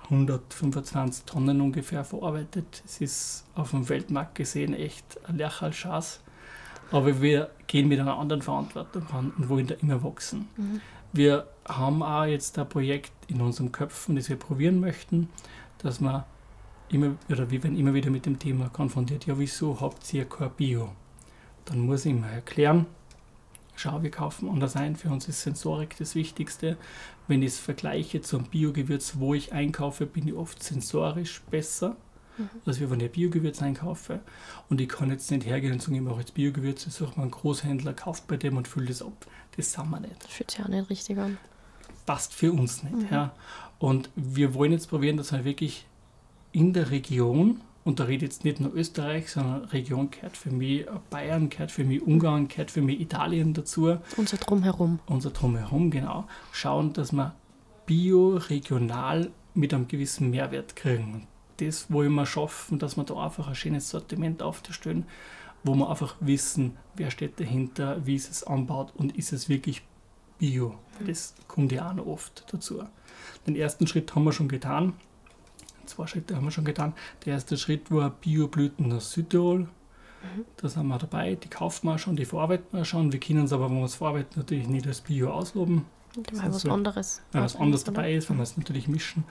[0.10, 2.84] 125 Tonnen ungefähr verarbeitet.
[2.86, 6.22] Es ist auf dem Weltmarkt gesehen echt ein Lerchalschaß.
[6.92, 10.48] Aber wir gehen mit einer anderen Verantwortung ran und wollen da immer wachsen.
[10.58, 10.82] Mhm.
[11.14, 15.30] Wir haben auch jetzt ein Projekt in unseren Köpfen, das wir probieren möchten,
[15.80, 16.26] dass wir
[16.90, 20.52] immer, oder wir werden immer wieder mit dem Thema konfrontiert, ja, wieso habt ihr kein
[20.52, 20.90] Bio?
[21.66, 22.86] Dann muss ich mal erklären,
[23.76, 26.78] schau, wir kaufen anders ein, für uns ist Sensorik das Wichtigste.
[27.30, 31.96] Wenn ich es vergleiche zum Biogewürz, wo ich einkaufe, bin ich oft sensorisch besser,
[32.38, 32.50] Mhm.
[32.66, 34.20] als wenn ich ein Biogewürz einkaufe.
[34.70, 37.32] Und ich kann jetzt nicht hergehen und sagen, ich mache jetzt Biogewürze, suche mir einen
[37.32, 39.28] Großhändler, kauft bei dem und fülle das ab.
[39.58, 41.38] Das sind wir nicht Fühlt sich auch nicht richtig an.
[42.06, 42.96] passt für uns nicht.
[42.96, 43.08] Mhm.
[43.12, 43.34] Ja.
[43.78, 45.86] Und wir wollen jetzt probieren, dass wir wirklich
[46.54, 50.86] in der Region, und da rede jetzt nicht nur Österreich, sondern Region gehört für mich
[51.10, 55.00] Bayern, gehört für mich Ungarn, gehört für mich Italien dazu, Unser Drumherum.
[55.08, 57.34] unser Drumherum, genau, schauen, dass wir
[57.88, 61.14] bio, regional mit einem gewissen Mehrwert kriegen.
[61.16, 65.08] Und das wollen wir schaffen, dass wir da einfach ein schönes Sortiment aufstellen,
[65.64, 69.82] wo wir einfach wissen, wer steht dahinter, wie ist es anbaut und ist es wirklich
[70.38, 70.76] Bio.
[71.08, 72.84] Das kommt ja auch noch oft dazu.
[73.48, 74.94] Den ersten Schritt haben wir schon getan.
[75.90, 76.94] Zwei Schritte haben wir schon getan.
[77.26, 79.68] Der erste Schritt war Bioblüten aus Südtirol.
[80.58, 83.12] Da sind wir dabei, die kaufen wir schon, die verarbeiten wir schon.
[83.12, 85.86] Wir können es aber, wenn wir es verarbeiten, natürlich nicht als Bio ausloben.
[86.34, 87.22] Weil was anderes.
[87.32, 89.24] Weil was anderes dabei ist, wenn wir es natürlich mischen.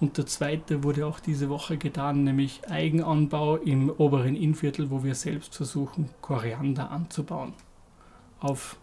[0.00, 5.14] Und der zweite wurde auch diese Woche getan, nämlich Eigenanbau im oberen Innviertel, wo wir
[5.14, 7.52] selbst versuchen, Koriander anzubauen.
[8.40, 8.76] Auf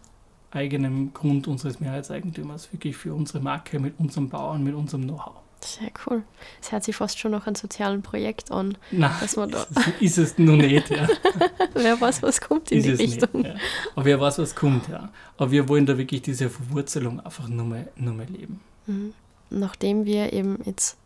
[0.51, 5.42] eigenem Grund unseres Mehrheitseigentümers, wirklich für unsere Marke, mit unserem Bauern, mit unserem Know-how.
[5.63, 6.23] Sehr cool.
[6.61, 8.77] Es hört sich fast schon nach einem sozialen Projekt an.
[8.91, 9.65] Nein, dass man da
[9.99, 11.07] ist es noch nicht, ja.
[11.73, 13.41] wer weiß, was kommt in ist die es Richtung.
[13.41, 13.61] Nicht, ja.
[13.95, 15.09] Aber wer weiß, was kommt, ja.
[15.37, 18.59] Aber wir wollen da wirklich diese Verwurzelung einfach nur mehr, nur mehr leben.
[18.87, 19.13] Mhm.
[19.49, 20.97] Nachdem wir eben jetzt,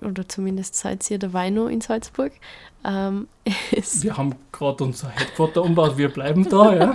[0.00, 2.32] oder zumindest seid ihr der Weino in Salzburg,
[2.84, 3.26] ähm,
[3.72, 6.94] ist, Wir haben gerade unser Headquarter umgebaut, wir bleiben da, ja.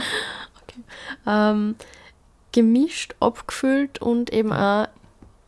[1.27, 1.75] ähm,
[2.53, 4.87] gemischt, abgefüllt und eben auch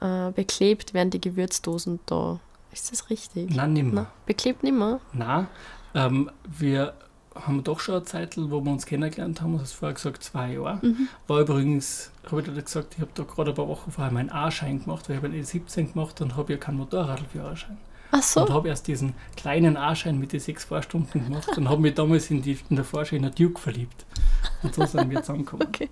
[0.05, 2.39] äh, beklebt werden die Gewürzdosen da.
[2.71, 3.55] Ist das richtig?
[3.55, 3.93] Nein, nimmer.
[3.93, 4.99] Na, beklebt nimmer?
[5.13, 5.47] Nein,
[5.93, 6.93] ähm, wir
[7.33, 10.53] haben doch schon eine Zeit, wo wir uns kennengelernt haben, du hast vorher gesagt, zwei
[10.53, 10.79] Jahre.
[10.81, 11.07] Mhm.
[11.27, 14.31] War übrigens, habe ich dir gesagt, ich habe da gerade ein paar Wochen vorher meinen
[14.31, 17.77] A-Schein gemacht, weil ich habe einen E17 gemacht und habe ja keinen Motorradführerschein.
[18.17, 18.41] Ach so.
[18.41, 22.31] Und habe erst diesen kleinen A-Schein mit den sechs Fahrstunden gemacht und habe mich damals
[22.31, 24.05] in, die, in der Fahrschein in der Duke verliebt.
[24.63, 25.67] Und so sind wir zusammengekommen.
[25.75, 25.89] Okay.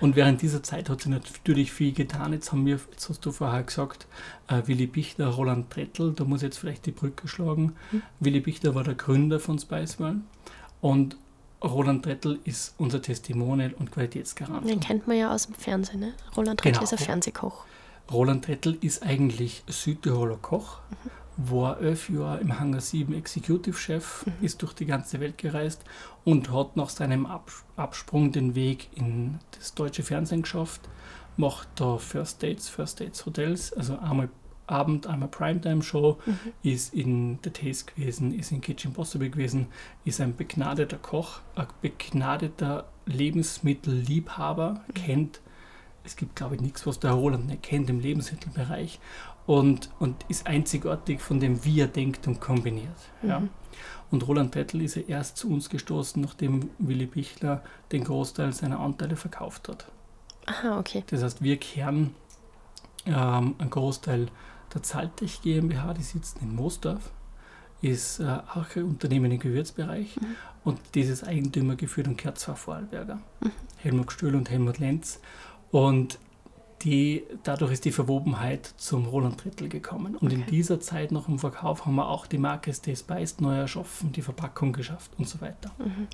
[0.00, 2.34] Und während dieser Zeit hat sich natürlich viel getan.
[2.34, 4.06] Jetzt haben wir, jetzt hast du vorher gesagt,
[4.48, 7.72] äh, Willi Bichter, Roland Trettel, da muss ich jetzt vielleicht die Brücke schlagen.
[7.92, 8.02] Mhm.
[8.20, 10.16] Willi Bichter war der Gründer von Spicewell
[10.82, 11.16] und
[11.64, 14.68] Roland Trettel ist unser Testimonial und Qualitätsgarant.
[14.68, 16.12] Den kennt man ja aus dem Fernsehen, ne?
[16.36, 16.84] Roland Rettel Genau.
[16.84, 17.64] ist ein Fernsehkoch.
[18.12, 20.78] Roland Trettel ist eigentlich Südtiroler Koch,
[21.36, 25.84] war elf Jahre im Hangar 7 Executive Chef, ist durch die ganze Welt gereist
[26.24, 30.88] und hat nach seinem Abs- Absprung den Weg in das deutsche Fernsehen geschafft,
[31.36, 34.28] macht da First Dates, First Dates Hotels, also einmal
[34.68, 36.18] Abend, einmal Primetime Show,
[36.64, 39.68] ist in The Taste gewesen, ist in Kitchen Possible gewesen,
[40.04, 45.40] ist ein begnadeter Koch, ein begnadeter Lebensmittelliebhaber, kennt
[46.06, 49.00] es gibt, glaube ich, nichts, was der Roland nicht kennt im Lebensmittelbereich
[49.46, 52.96] und, und ist einzigartig von dem, wie er denkt und kombiniert.
[53.22, 53.40] Ja.
[53.40, 53.50] Mhm.
[54.10, 58.80] Und Roland Tettel ist ja erst zu uns gestoßen, nachdem Willy Bichler den Großteil seiner
[58.80, 59.86] Anteile verkauft hat.
[60.46, 61.02] Aha, okay.
[61.08, 62.14] Das heißt, wir kehren
[63.04, 64.28] ähm, einen Großteil
[64.72, 67.10] der Zaltech GmbH, die sitzt in Moosdorf,
[67.82, 70.16] ist äh, auch ein Unternehmen im Gewürzbereich
[70.64, 73.18] und dieses Eigentümer geführt und zwei Vorarlberger,
[73.78, 75.20] Helmut Stühl und Helmut Lenz.
[75.70, 76.18] Und
[76.82, 80.16] die, dadurch ist die Verwobenheit zum Roland Drittel gekommen.
[80.16, 80.50] Und in Okay.
[80.50, 84.22] dieser Zeit nach dem Verkauf haben wir auch die Marke Stay Spiced neu erschaffen, die
[84.22, 85.70] Verpackung geschafft und so weiter.
[85.78, 86.06] Mhm.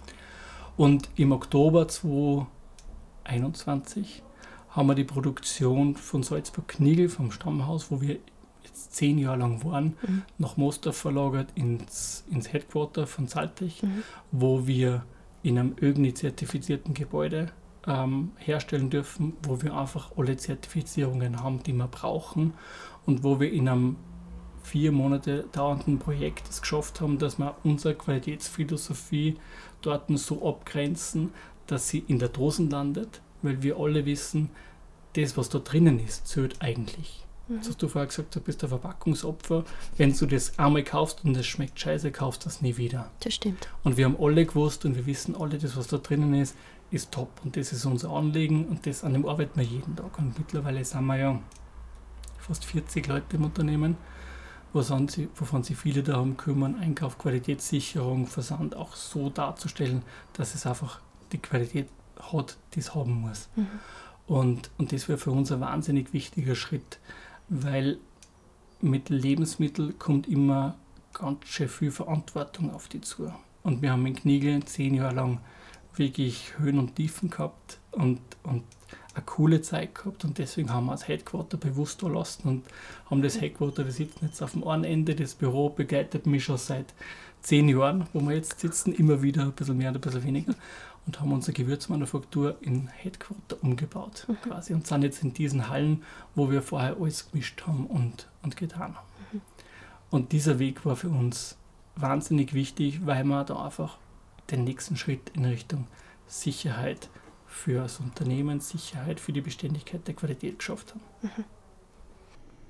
[0.77, 1.87] Und im Oktober
[3.25, 4.23] 2021
[4.71, 8.19] haben wir die Produktion von Salzburg-Knigel vom Stammhaus, wo wir
[8.65, 10.23] jetzt zehn Jahre lang waren, Mhm.
[10.39, 14.03] nach Mostar verlagert ins, ins Headquarter von Saltech, Mhm.
[14.31, 15.05] wo wir
[15.43, 17.51] in einem ÖGNI-zertifizierten Gebäude
[17.87, 22.55] ähm, herstellen dürfen, wo wir einfach alle Zertifizierungen haben, die wir brauchen
[23.07, 23.97] und wo wir in einem
[24.63, 29.37] vier Monate dauernden Projekt es geschafft haben, dass wir unsere Qualitätsphilosophie
[29.81, 31.33] dort so abgrenzen,
[31.67, 34.51] dass sie in der Dosen landet, weil wir alle wissen,
[35.15, 37.25] das, was da drinnen ist, zählt eigentlich.
[37.49, 39.65] Jetzt hast du vorher gesagt, du bist ein Verpackungsopfer.
[39.97, 43.11] Wenn du das einmal kaufst und es schmeckt scheiße, kaufst du das nie wieder.
[43.21, 43.69] Das stimmt.
[43.85, 46.57] Und wir haben alle gewusst und wir wissen alle, das, was da drinnen ist,
[46.93, 47.31] ist top.
[47.45, 50.19] Und das ist unser Anliegen und das, an dem arbeiten wir jeden Tag.
[50.19, 51.41] Und mittlerweile sind wir ja
[52.39, 53.97] fast 40 Leute im Unternehmen,
[54.73, 60.03] wovon sie, wovon sie viele darum kümmern, Einkauf, Qualitätssicherung, Versand auch so darzustellen,
[60.35, 61.01] dass es einfach
[61.33, 61.89] die Qualität
[62.21, 63.49] hat, die es haben muss.
[63.57, 63.67] Mhm.
[64.27, 66.99] Und, und das wäre für uns ein wahnsinnig wichtiger Schritt,
[67.49, 67.99] weil
[68.81, 70.77] mit Lebensmitteln kommt immer
[71.15, 73.33] ganz schön viel Verantwortung auf die zu.
[73.63, 75.41] Und wir haben in Kniegel zehn Jahre lang
[75.97, 78.65] wirklich Höhen und Tiefen gehabt und, und
[79.15, 82.65] eine coole Zeit gehabt und deswegen haben wir das Headquarter bewusst da lassen und
[83.11, 86.57] haben das Headquarter, wir sitzen jetzt auf dem einen Ende, das Büro begleitet mich schon
[86.57, 86.95] seit
[87.43, 90.55] zehn Jahren, wo wir jetzt sitzen, immer wieder ein bisschen mehr und ein bisschen weniger
[91.07, 96.03] und haben unsere Gewürzmanufaktur in Headquarter umgebaut quasi und sind jetzt in diesen Hallen,
[96.35, 99.07] wo wir vorher alles gemischt haben und, und getan haben.
[100.11, 101.57] Und dieser Weg war für uns
[101.97, 103.99] wahnsinnig wichtig, weil wir da einfach
[104.51, 105.87] den nächsten Schritt in Richtung
[106.27, 107.09] Sicherheit
[107.47, 111.45] für das Unternehmen, Sicherheit für die Beständigkeit der Qualität geschafft haben.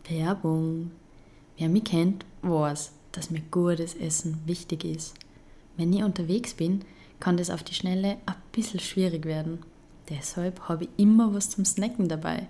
[0.09, 0.91] Werbung.
[1.57, 5.15] Wer mich kennt, weiß, dass mir gutes Essen wichtig ist.
[5.77, 6.85] Wenn ich unterwegs bin,
[7.21, 9.61] kann das auf die Schnelle ein bisschen schwierig werden.
[10.09, 12.49] Deshalb habe ich immer was zum Snacken dabei.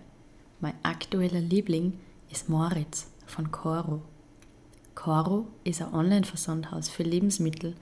[0.61, 1.98] Mein aktueller Liebling
[2.30, 4.02] ist Moritz von Coro.
[4.94, 7.74] Coro ist ein Online-Versandhaus für Lebensmittel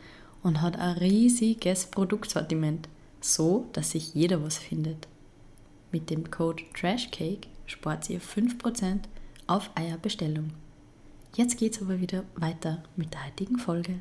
[0.42, 2.88] und hat ein riesiges Produktsortiment,
[3.20, 5.08] so dass sich jeder was findet.
[5.92, 9.00] Mit dem Code TRASHCAKE spart ihr 5%
[9.46, 10.52] auf Eierbestellung.
[11.34, 14.00] Jetzt geht's aber wieder weiter mit der heutigen Folge.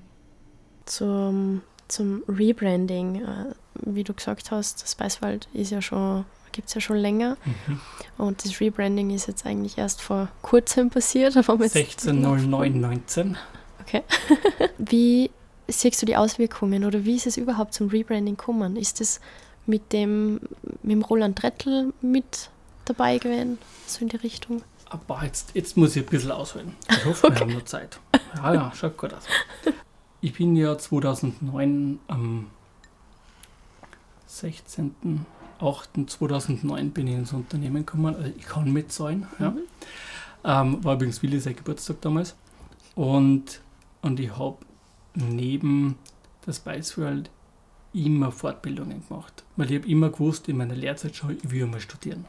[0.85, 3.53] Zum, zum Rebranding, äh,
[3.85, 7.37] wie du gesagt hast, Spicewald ist ja schon, gibt es ja schon länger.
[7.45, 7.79] Mhm.
[8.17, 11.37] Und das Rebranding ist jetzt eigentlich erst vor kurzem passiert.
[11.37, 11.75] aber wir jetzt-
[12.07, 13.37] 160919.
[13.81, 14.03] Okay.
[14.77, 15.29] wie
[15.69, 18.75] siehst du die Auswirkungen oder wie ist es überhaupt zum Rebranding gekommen?
[18.75, 19.19] Ist es
[19.65, 20.39] mit dem,
[20.81, 22.49] mit dem Roland Trettel mit
[22.85, 24.61] dabei gewesen, so in die Richtung?
[24.89, 26.75] Aber jetzt, jetzt muss ich ein bisschen ausholen.
[26.89, 27.99] Ich hoffe, wir haben noch Zeit.
[28.35, 29.23] Ja, ja, schaut gut aus.
[30.21, 32.47] Ich bin ja 2009 am
[34.29, 38.15] 16.08.2009 bin ich ins Unternehmen gekommen.
[38.15, 39.27] Also ich kann mitzahlen.
[39.39, 39.53] Ja.
[40.43, 42.35] Ähm, war übrigens Willi sein Geburtstag damals.
[42.95, 43.61] Und,
[44.01, 44.57] und ich habe
[45.19, 45.97] neben
[46.45, 47.29] der Spice World
[47.93, 49.43] immer Fortbildungen gemacht.
[49.55, 52.25] Weil ich habe immer gewusst, in meiner Lehrzeit schon, ich will mal studieren.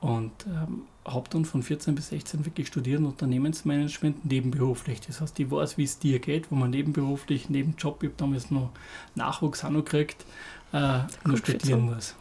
[0.00, 5.00] Und ähm, habe dann von 14 bis 16 wirklich studiert Unternehmensmanagement nebenberuflich.
[5.00, 8.16] Das heißt, ich weiß, wie es dir geht, wo man nebenberuflich, neben Job, ich habe
[8.18, 8.70] damals noch
[9.14, 10.24] Nachwuchs auch noch gekriegt,
[10.72, 12.14] äh, nur studieren muss.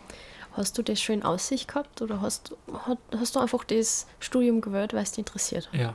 [0.53, 4.61] Hast du das schon in Aussicht gehabt oder hast, hat, hast du einfach das Studium
[4.61, 5.69] gewählt, weil es dich interessiert?
[5.71, 5.93] Ja,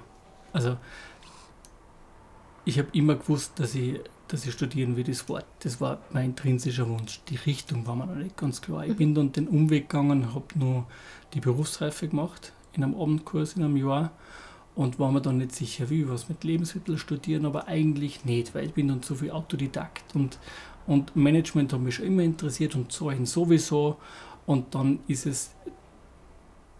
[0.52, 0.76] also
[2.66, 6.26] ich habe immer gewusst, dass ich, dass ich studieren will, das war, das war mein
[6.26, 7.20] intrinsischer Wunsch.
[7.28, 8.84] Die Richtung war mir noch nicht ganz klar.
[8.84, 10.84] Ich bin dann den Umweg gegangen, habe nur
[11.32, 14.10] die Berufsreife gemacht, in einem Abendkurs in einem Jahr
[14.74, 18.54] und war mir dann nicht sicher, wie ich was mit Lebensmitteln studieren, aber eigentlich nicht,
[18.54, 20.38] weil ich bin dann so viel Autodidakt und,
[20.88, 23.96] und Management hat mich schon immer interessiert und Zahlen sowieso
[24.44, 25.52] und dann ist es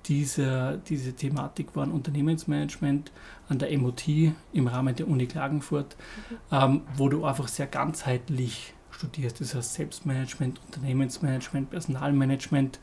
[0.08, 3.12] diese, diese Thematik war ein Unternehmensmanagement
[3.48, 4.08] an der MOT
[4.52, 5.96] im Rahmen der Uni Klagenfurt,
[6.52, 9.40] ähm, wo du einfach sehr ganzheitlich studierst.
[9.40, 12.78] Das heißt Selbstmanagement, Unternehmensmanagement, Personalmanagement,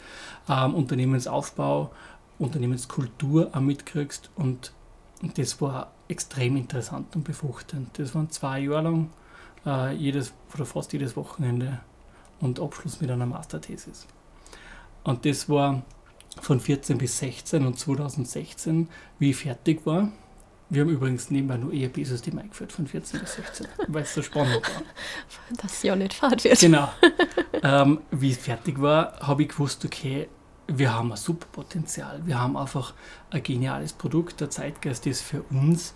[0.50, 1.92] ähm, Unternehmensaufbau,
[2.40, 4.74] Unternehmenskultur auch mitkriegst und,
[5.22, 7.98] und das war extrem interessant und befruchtend.
[7.98, 9.10] Das waren zwei Jahre lang,
[9.66, 11.80] äh, jedes oder fast jedes Wochenende
[12.40, 14.08] und Abschluss mit einer Masterthesis.
[15.04, 15.84] Und das war
[16.42, 20.12] von 14 bis 16 und 2016, wie ich fertig war.
[20.70, 24.56] Wir haben übrigens nebenbei nur ERP-System eingeführt von 14 bis 16, weil es so spannend
[24.56, 24.84] war.
[25.62, 26.60] Dass ja nicht fad wird.
[26.60, 26.90] Genau.
[27.64, 30.28] ähm, wie ich fertig war, habe ich gewusst, okay,
[30.68, 32.22] wir haben ein super Potenzial.
[32.26, 32.94] Wir haben einfach
[33.30, 34.42] ein geniales Produkt.
[34.42, 35.94] Der Zeitgeist ist für uns,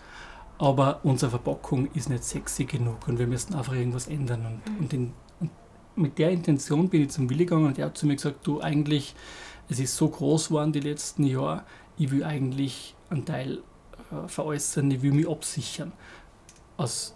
[0.57, 4.61] aber unsere Verpackung ist nicht sexy genug und wir müssen einfach irgendwas ändern.
[4.65, 5.51] Und, und, in, und
[5.95, 8.61] mit der Intention bin ich zum Willi gegangen und er hat zu mir gesagt, du
[8.61, 9.15] eigentlich,
[9.69, 11.63] es ist so groß geworden die letzten Jahre,
[11.97, 13.61] ich will eigentlich einen Teil
[14.11, 15.91] äh, veräußern, ich will mich absichern.
[16.77, 17.15] Aus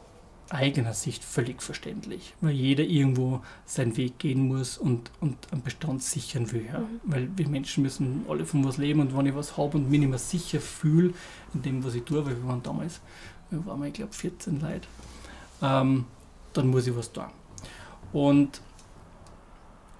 [0.50, 6.04] eigener Sicht völlig verständlich, weil jeder irgendwo seinen Weg gehen muss und, und einen Bestand
[6.04, 6.66] sichern will.
[6.66, 6.84] Ja?
[7.04, 10.00] Weil wir Menschen müssen alle von was leben und wenn ich was habe und mich
[10.00, 11.14] nicht mehr sicher fühle
[11.54, 13.00] in dem, was ich tue, weil wir waren damals,
[13.50, 14.88] wir waren, ich glaube, 14 Leute,
[15.62, 16.06] ähm,
[16.54, 17.26] dann muss ich was tun.
[18.12, 18.62] Und,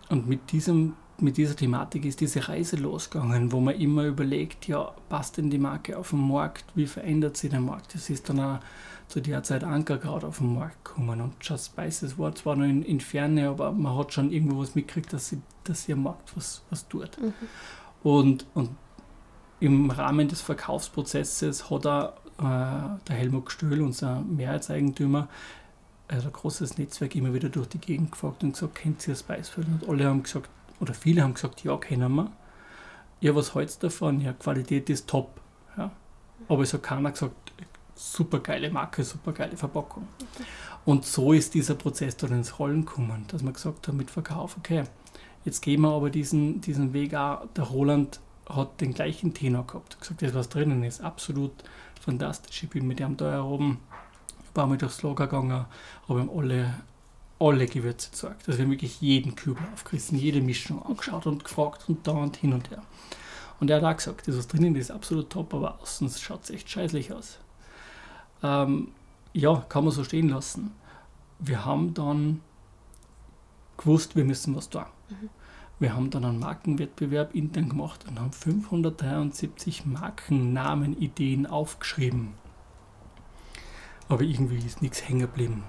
[0.10, 4.94] und mit, diesem, mit dieser Thematik ist diese Reise losgegangen, wo man immer überlegt, ja,
[5.10, 7.94] passt denn die Marke auf den Markt, wie verändert sich der Markt?
[7.94, 8.60] Das ist dann auch
[9.08, 12.82] zu der Zeit Ankerkraut auf den Markt gekommen und Just Spices war zwar noch in,
[12.84, 16.36] in Ferne, aber man hat schon irgendwo was mitgekriegt, dass sie, dass sie am Markt
[16.36, 17.18] was, was tut.
[17.22, 17.34] Mhm.
[18.04, 18.70] Und, und
[19.60, 25.28] im Rahmen des Verkaufsprozesses hat er, äh, der Helmut Stöhl, unser Mehrheitseigentümer,
[26.08, 29.68] also ein großes Netzwerk immer wieder durch die Gegend gefragt und gesagt, kennt ihr Spicefeld?
[29.68, 30.50] Und alle haben gesagt,
[30.82, 32.32] oder viele haben gesagt, ja, kennen wir.
[33.22, 34.20] Ja, was hältst davon?
[34.20, 35.40] Ja, Qualität ist top.
[35.78, 35.92] Ja.
[36.50, 37.54] Aber es hat keiner gesagt,
[37.96, 40.08] super geile Marke, super geile Verpackung.
[40.86, 44.58] Und so ist dieser Prozess dann ins Rollen gekommen, dass wir gesagt haben mit Verkauf,
[44.58, 44.84] okay,
[45.46, 47.46] jetzt gehen wir aber diesen, diesen Weg auch.
[47.56, 50.00] Der Roland hat den gleichen Tenor gehabt.
[50.00, 51.54] gesagt, das was drinnen ist, absolut
[52.02, 52.64] fantastisch.
[52.64, 53.80] Ich bin mit ihm da oben
[54.54, 55.66] paar Mal durchs Lager gegangen,
[56.08, 56.74] habe ihm alle,
[57.42, 58.48] alle Gewürze gezeigt.
[58.48, 62.38] Also wir haben wirklich jeden Kübel aufgerissen, jede Mischung angeschaut und gefragt und da und
[62.38, 62.84] hin und her.
[63.60, 66.50] Und er hat auch gesagt, das was drinnen ist, absolut top, aber außen schaut es
[66.50, 67.40] echt scheißlich aus.
[68.44, 68.90] Ähm,
[69.34, 70.72] ja, kann man so stehen lassen.
[71.40, 72.42] Wir haben dann
[73.78, 74.86] gewusst, wir müssen was tun.
[75.80, 82.34] Wir haben dann einen Markenwettbewerb intern gemacht und haben 573 Markennamen, Ideen aufgeschrieben.
[84.12, 85.64] Aber irgendwie ist nichts hängen geblieben.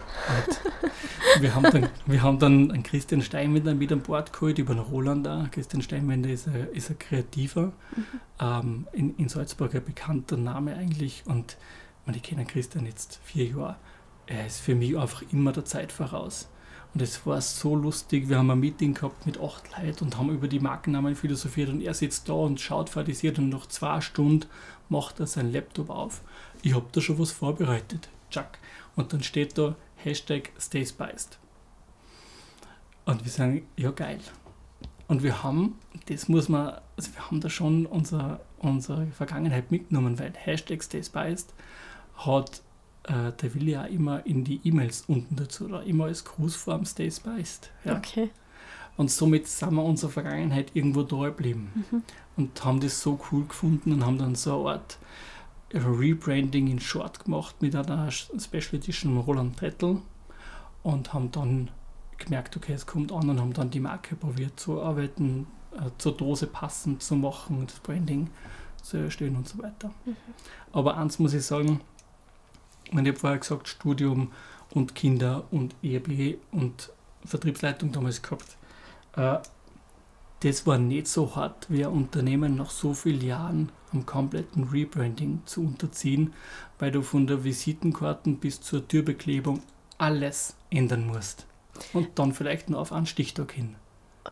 [1.41, 4.83] Wir haben dann, wir haben dann einen Christian Steinwender mit an Bord geholt, über den
[4.83, 5.49] Roland da.
[5.51, 8.05] Christian Steinwender ist ein, ist ein Kreativer, mhm.
[8.41, 11.23] ähm, in, in Salzburg ein bekannter Name eigentlich.
[11.25, 11.57] Und
[12.05, 13.77] man, ich kenne Christian jetzt vier Jahre.
[14.27, 16.49] Er ist für mich einfach immer der Zeit voraus.
[16.95, 18.29] Und es war so lustig.
[18.29, 21.71] Wir haben ein Meeting gehabt mit acht Leuten und haben über die Markennamen philosophiert.
[21.71, 24.47] Und er sitzt da und schaut fadisiert und nach zwei Stunden
[24.89, 26.21] macht er seinen Laptop auf.
[26.61, 28.09] Ich habe da schon was vorbereitet.
[28.33, 28.59] Chuck.
[28.97, 31.39] Und dann steht da Hashtag Stay Spiced.
[33.05, 34.21] Und wir sagen, ja geil.
[35.09, 40.19] Und wir haben, das muss man, also wir haben da schon unser, unsere Vergangenheit mitgenommen,
[40.19, 41.55] weil Hashtag Stay Spiced
[42.17, 42.63] hat
[43.05, 47.11] äh, der will ja immer in die E-Mails unten dazu oder immer als Grußform Stay
[47.11, 47.71] Spiced.
[47.85, 47.97] Ja.
[47.97, 48.31] Okay.
[48.97, 52.03] Und somit sind wir unserer Vergangenheit irgendwo da geblieben mhm.
[52.37, 54.99] und haben das so cool gefunden und haben dann so eine Art
[55.75, 60.03] Rebranding in Short gemacht mit einer Special Edition Roland Trettel
[60.83, 61.71] und haben dann
[62.19, 66.17] gemerkt, okay, es kommt an und haben dann die Marke probiert zu arbeiten, äh, zur
[66.17, 68.31] Dose passend zu machen, das Branding
[68.83, 69.91] zu erstellen und so weiter.
[70.05, 70.17] Mhm.
[70.73, 71.81] Aber eins muss ich sagen,
[72.91, 74.33] ich habe vorher gesagt, Studium
[74.71, 76.91] und Kinder und ERB und
[77.25, 78.57] Vertriebsleitung damals gehabt.
[79.17, 79.39] Äh,
[80.41, 85.43] das war nicht so hart, wie ein Unternehmen nach so vielen Jahren am kompletten Rebranding
[85.45, 86.33] zu unterziehen,
[86.79, 89.63] weil du von der Visitenkarten bis zur Türbeklebung
[89.99, 91.47] alles ändern musst.
[91.93, 93.77] Und dann vielleicht nur auf einen Stichtag hin.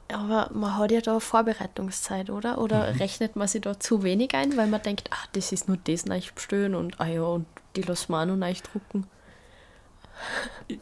[0.08, 2.58] Aber man hat ja da Vorbereitungszeit, oder?
[2.58, 2.98] Oder mhm.
[2.98, 6.06] rechnet man sich da zu wenig ein, weil man denkt, ach, das ist nur das
[6.06, 7.46] neu bestellen und ah ja, und
[7.76, 9.06] die lassen wir auch noch drucken.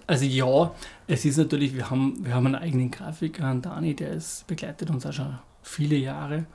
[0.07, 0.75] Also ja,
[1.07, 4.91] es ist natürlich, wir haben, wir haben einen eigenen Grafiker, einen Dani, der ist, begleitet
[4.91, 6.47] uns auch schon viele Jahre.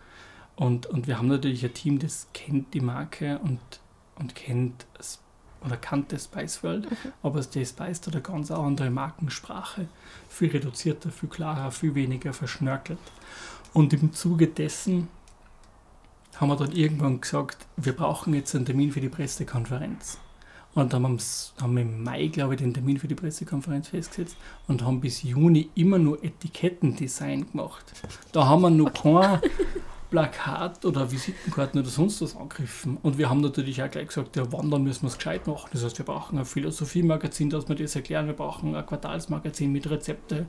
[0.55, 3.59] Und, und wir haben natürlich ein Team, das kennt die Marke und,
[4.15, 4.85] und kennt
[5.65, 7.13] oder kannte Spice World, mhm.
[7.21, 9.87] aber der Spice hat eine ganz andere Markensprache.
[10.29, 12.99] Viel reduzierter, viel klarer, viel weniger verschnörkelt.
[13.73, 15.07] Und im Zuge dessen
[16.35, 20.17] haben wir dann irgendwann gesagt, wir brauchen jetzt einen Termin für die Pressekonferenz.
[20.75, 24.35] Und dann haben wir im Mai, glaube ich, den Termin für die Pressekonferenz festgesetzt
[24.67, 27.93] und haben bis Juni immer nur Etikettendesign gemacht.
[28.31, 29.39] Da haben wir noch okay.
[29.41, 29.51] kein
[30.13, 32.99] Plakat oder Visitenkarten oder sonst was angegriffen.
[33.01, 35.71] Und wir haben natürlich auch gleich gesagt, ja, wandern müssen wir es gescheit machen.
[35.73, 38.27] Das heißt, wir brauchen ein Philosophie-Magazin, dass wir das erklären.
[38.27, 40.45] Wir brauchen ein Quartalsmagazin mit Rezepte.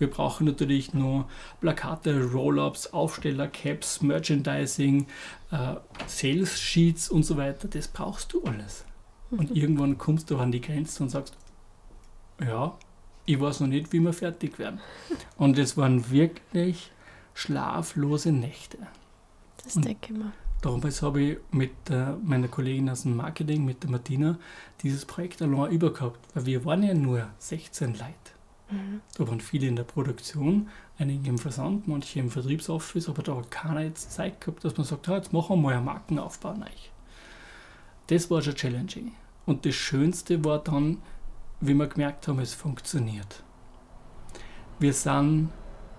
[0.00, 1.28] Wir brauchen natürlich nur
[1.60, 5.06] Plakate, Roll-Ups, Aufsteller, Caps, Merchandising,
[5.52, 5.76] äh,
[6.08, 7.68] Sales-Sheets und so weiter.
[7.68, 8.84] Das brauchst du alles.
[9.30, 9.56] Und mhm.
[9.56, 11.36] irgendwann kommst du an die Grenze und sagst,
[12.44, 12.76] ja,
[13.26, 14.80] ich weiß noch nicht, wie wir fertig werden.
[15.36, 16.90] Und es waren wirklich
[17.32, 18.78] schlaflose Nächte.
[19.64, 20.32] Das denke ich mal.
[20.62, 24.38] Damals habe ich mit äh, meiner Kollegin aus dem Marketing, mit der Martina,
[24.82, 28.34] dieses Projekt allein übergehabt, weil wir waren ja nur 16 Leute.
[28.70, 29.02] Mhm.
[29.16, 33.50] Da waren viele in der Produktion, einige im Versand, manche im Vertriebsoffice, aber da hat
[33.50, 36.70] keiner jetzt Zeit gehabt, dass man sagt, jetzt machen wir mal einen Markenaufbau rein.
[38.06, 39.12] Das war schon challenging.
[39.44, 40.98] Und das Schönste war dann,
[41.60, 43.42] wie wir gemerkt haben, es funktioniert.
[44.78, 45.50] Wir sind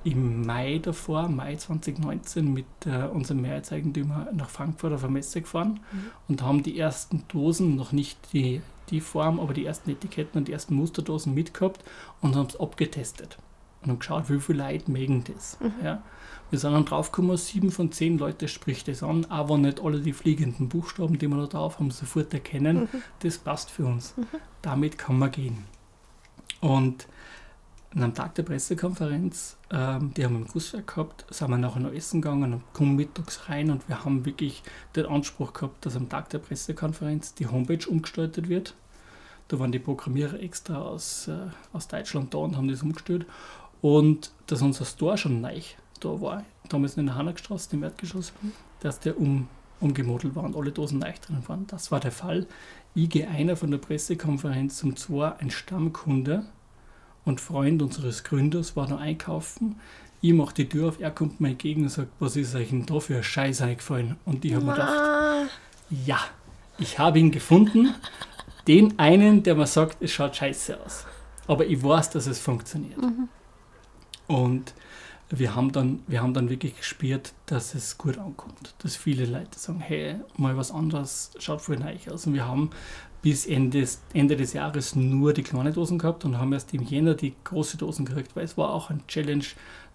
[0.06, 5.80] im Mai davor, Mai 2019, mit äh, unserem Mehrheitseigentümer nach Frankfurt auf eine Messe gefahren
[5.92, 6.12] mhm.
[6.28, 10.48] und haben die ersten Dosen, noch nicht die, die Form, aber die ersten Etiketten und
[10.48, 11.84] die ersten Musterdosen mitgehabt
[12.22, 13.40] und haben es abgetestet.
[13.82, 15.60] Und haben geschaut, wie viele Leute mögen das.
[15.60, 15.74] Mhm.
[15.84, 16.04] Ja.
[16.52, 20.14] Wir sind dann draufgekommen, sieben von zehn Leute spricht das an, aber nicht alle die
[20.14, 22.82] fliegenden Buchstaben, die wir da drauf haben, sofort erkennen.
[22.92, 23.02] Mhm.
[23.20, 24.16] Das passt für uns.
[24.16, 24.28] Mhm.
[24.62, 25.66] Damit kann man gehen.
[26.62, 27.08] Und
[28.04, 31.94] am Tag der Pressekonferenz, ähm, die haben wir im Gusswerk gehabt, sind wir nachher noch
[31.94, 34.64] essen gegangen und kommen mittags rein und wir haben wirklich
[34.96, 38.76] den Anspruch gehabt, dass am Tag der Pressekonferenz die Homepage umgestaltet wird.
[39.48, 41.38] Da waren die Programmierer extra aus, äh,
[41.72, 43.26] aus Deutschland da und haben das umgestellt.
[43.82, 45.62] Und dass unser Store schon neu
[46.00, 48.34] da war, damals in der Hanagstraße, im Erdgeschoss,
[48.82, 49.48] dass der um,
[49.80, 51.68] umgemodelt war und alle Dosen neu drin waren.
[51.68, 52.48] Das war der Fall.
[52.94, 56.46] Ich gehe einer von der Pressekonferenz zum Zwei, ein Stammkunde,
[57.26, 59.80] und Freund unseres Gründers war noch einkaufen.
[60.22, 62.86] Ich mache die Tür auf, er kommt mir entgegen und sagt, was ist euch denn
[62.86, 64.16] da für ein Scheiß eingefallen?
[64.26, 65.52] Und ich habe mir gedacht,
[66.06, 66.20] ja,
[66.78, 67.94] ich habe ihn gefunden.
[68.68, 71.06] Den einen, der mir sagt, es schaut scheiße aus.
[71.48, 72.98] Aber ich weiß, dass es funktioniert.
[72.98, 73.30] Mhm.
[74.28, 74.74] Und
[75.30, 78.74] wir haben, dann, wir haben dann wirklich gespürt, dass es gut ankommt.
[78.80, 82.26] Dass viele Leute sagen, hey, mal was anderes, schaut voll neu aus.
[82.26, 82.72] Und wir haben
[83.26, 86.84] bis Ende des, Ende des Jahres nur die kleinen Dosen gehabt und haben erst im
[86.84, 89.44] Jänner die große Dosen gekriegt, weil es war auch ein Challenge,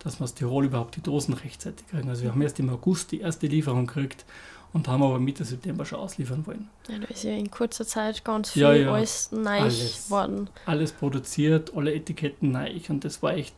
[0.01, 2.09] dass wir aus Tirol überhaupt die Dosen rechtzeitig kriegen.
[2.09, 4.25] Also wir haben erst im August die erste Lieferung gekriegt
[4.73, 6.69] und haben aber Mitte September schon ausliefern wollen.
[6.89, 8.93] Ja, da ist ja in kurzer Zeit ganz viel Ja, ja.
[8.93, 10.11] alles neu Alles.
[10.11, 10.51] worden.
[10.67, 13.55] Alles produziert, alle Etiketten neu und das war echt,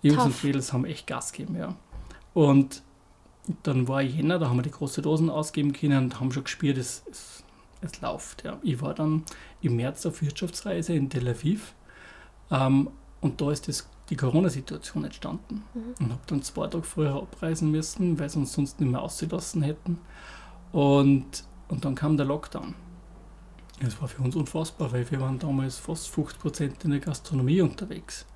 [0.00, 0.42] Jungs und.
[0.42, 1.76] Mädels haben echt Gas gegeben, ja.
[2.32, 2.80] Und
[3.62, 6.78] dann war Jänner, da haben wir die große Dosen ausgeben können und haben schon gespürt,
[6.78, 7.39] es, es,
[7.80, 8.44] es läuft.
[8.44, 8.58] Ja.
[8.62, 9.24] Ich war dann
[9.60, 11.74] im März auf Wirtschaftsreise in Tel Aviv
[12.50, 15.62] ähm, und da ist das, die Corona-Situation entstanden.
[16.00, 19.62] Und habe dann zwei Tage vorher abreisen müssen, weil sie uns sonst nicht mehr ausgelassen
[19.62, 19.98] hätten.
[20.72, 22.74] Und, und dann kam der Lockdown.
[23.80, 28.26] Das war für uns unfassbar, weil wir waren damals fast 50% in der Gastronomie unterwegs.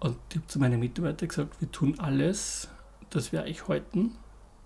[0.00, 2.68] Und ich habe zu meinen Mitarbeitern gesagt, wir tun alles,
[3.10, 4.12] dass wir euch halten.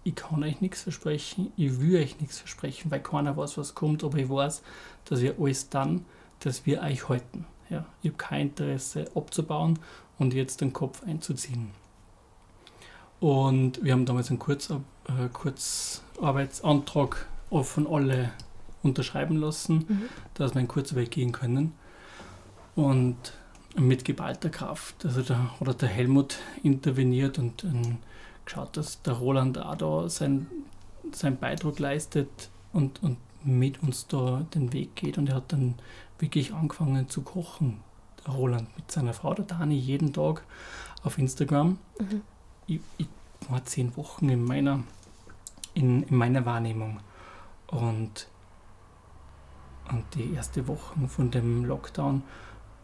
[0.07, 4.04] Ich kann euch nichts versprechen, ich will euch nichts versprechen, weil keiner weiß, was kommt,
[4.04, 4.62] aber ich weiß,
[5.04, 6.04] dass wir alles dann,
[6.38, 7.44] dass wir euch halten.
[7.70, 9.80] Ja, ich habe kein Interesse abzubauen
[10.16, 11.70] und jetzt den Kopf einzuziehen.
[13.18, 18.30] Und wir haben damals einen Kurzar äh, Kurzarbeitsantrag von alle
[18.84, 20.02] unterschreiben lassen, Mhm.
[20.34, 21.72] dass wir in Kurzarbeit gehen können.
[22.76, 23.16] Und
[23.76, 25.04] mit geballter Kraft.
[25.04, 27.98] Also da hat der Helmut interveniert und ähm,
[28.47, 30.47] geschaut, dass der Roland auch da sein,
[31.12, 35.18] seinen Beitrag leistet und, und mit uns da den Weg geht.
[35.18, 35.74] Und er hat dann
[36.18, 37.80] wirklich angefangen zu kochen,
[38.24, 40.42] der Roland, mit seiner Frau, der Dani, jeden Tag
[41.03, 41.78] auf Instagram.
[41.99, 42.22] Mhm.
[42.66, 43.09] Ich, ich
[43.49, 44.82] war zehn Wochen in meiner,
[45.74, 47.01] in, in meiner Wahrnehmung.
[47.68, 48.28] Und,
[49.90, 52.22] und die erste Woche von dem Lockdown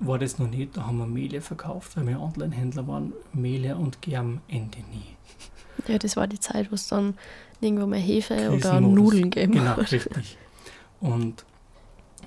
[0.01, 0.77] war das noch nicht.
[0.77, 3.13] Da haben wir Mehle verkauft, weil wir Online-Händler waren.
[3.33, 5.17] Mehle und Germ Ende nie.
[5.89, 7.15] Ja, das war die Zeit, wo es dann
[7.61, 8.81] irgendwo mehr Hefe oder.
[8.81, 10.39] Nudeln gegeben Genau, richtig.
[11.01, 11.45] Und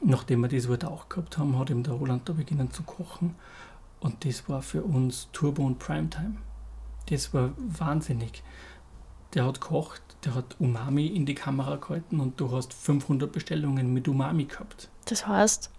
[0.01, 3.35] nachdem wir das wieder auch gehabt haben, hat ihm der Roland da beginnen zu kochen.
[3.99, 6.37] Und das war für uns Turbo und Primetime.
[7.09, 8.43] Das war wahnsinnig.
[9.33, 13.93] Der hat gekocht, der hat Umami in die Kamera gehalten und du hast 500 Bestellungen
[13.93, 14.89] mit Umami gehabt.
[15.05, 15.71] Das heißt,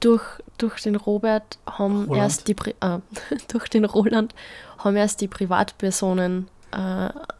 [0.00, 0.24] durch,
[0.58, 2.22] durch den Robert haben Roland.
[2.22, 2.98] erst die Pri äh,
[3.48, 4.34] durch den Roland
[4.78, 6.76] haben erst die Privatpersonen äh,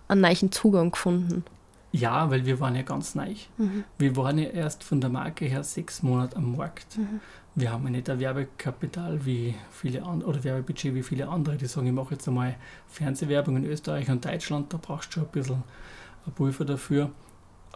[0.08, 1.44] einen neuen Zugang gefunden.
[1.92, 3.34] Ja, weil wir waren ja ganz neu.
[3.56, 3.84] Mhm.
[3.98, 6.98] Wir waren ja erst von der Marke her sechs Monate am Markt.
[6.98, 7.20] Mhm.
[7.54, 11.66] Wir haben ja nicht ein Werbekapital wie viele andere oder Werbebudget wie viele andere, die
[11.66, 12.56] sagen, ich mache jetzt einmal
[12.88, 15.62] Fernsehwerbung in Österreich und Deutschland, da brauchst du schon ein bisschen
[16.26, 17.10] ein Pulver dafür.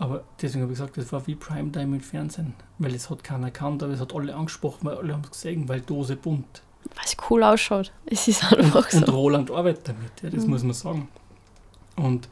[0.01, 3.47] Aber deswegen habe ich gesagt, das war wie Primetime im Fernsehen, weil es hat keiner
[3.47, 6.63] erkannt, aber es hat alle angesprochen, weil alle haben es gesehen, weil Dose bunt.
[6.95, 7.93] Weil es cool ausschaut.
[8.07, 9.13] Es ist einfach Und so.
[9.13, 10.51] Roland arbeitet damit, ja, das Mhm.
[10.51, 11.09] muss man sagen.
[11.97, 12.29] Und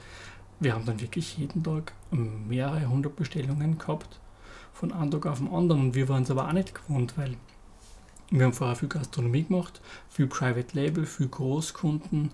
[0.60, 4.20] wir haben dann wirklich jeden Tag mehrere hundert Bestellungen gehabt,
[4.72, 5.80] von einem Tag auf den anderen.
[5.86, 7.36] Und wir waren es aber auch nicht gewohnt, weil
[8.30, 12.30] wir haben vorher viel Gastronomie gemacht, viel Private Label, viel Großkunden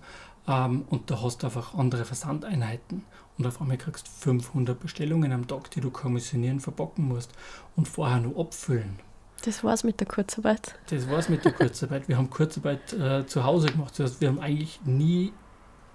[0.47, 3.03] ähm, und da hast du einfach andere Versandeinheiten.
[3.37, 7.31] Und auf einmal kriegst du 500 Bestellungen am Tag, die du kommissionieren, verpacken musst
[7.75, 8.99] und vorher nur abfüllen.
[9.43, 10.75] Das war's mit der Kurzarbeit.
[10.89, 12.07] Das war's mit der Kurzarbeit.
[12.07, 13.97] Wir haben Kurzarbeit äh, zu Hause gemacht.
[13.97, 15.33] Das heißt, wir haben eigentlich nie,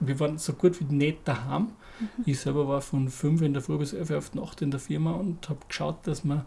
[0.01, 1.69] wir waren so gut wie nicht daheim.
[2.27, 4.71] Ich selber war von 5 in der Früh bis 11 Uhr auf die Nacht in
[4.71, 6.45] der Firma und habe geschaut, dass wir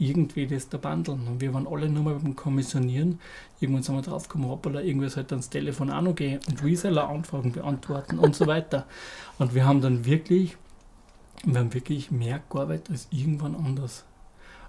[0.00, 1.28] irgendwie das da bandeln.
[1.28, 3.20] Und wir waren alle nur mal beim Kommissionieren.
[3.60, 7.52] Irgendwann sind wir drauf gekommen, hoppala, irgendwer sollte ans Telefon auch noch gehen und Reseller-Anfragen
[7.52, 8.86] beantworten und so weiter.
[9.38, 10.56] Und wir haben dann wirklich,
[11.44, 14.04] wir haben wirklich mehr gearbeitet als irgendwann anders.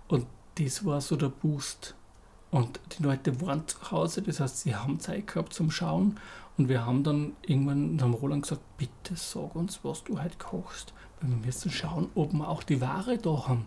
[0.07, 0.25] Und
[0.55, 1.95] das war so der Boost.
[2.51, 6.19] Und die Leute waren zu Hause, das heißt, sie haben Zeit gehabt zum Schauen.
[6.57, 10.93] Und wir haben dann irgendwann haben Roland gesagt, bitte sag uns, was du heute kochst.
[11.21, 13.65] Weil wir müssen schauen, ob wir auch die Ware da haben.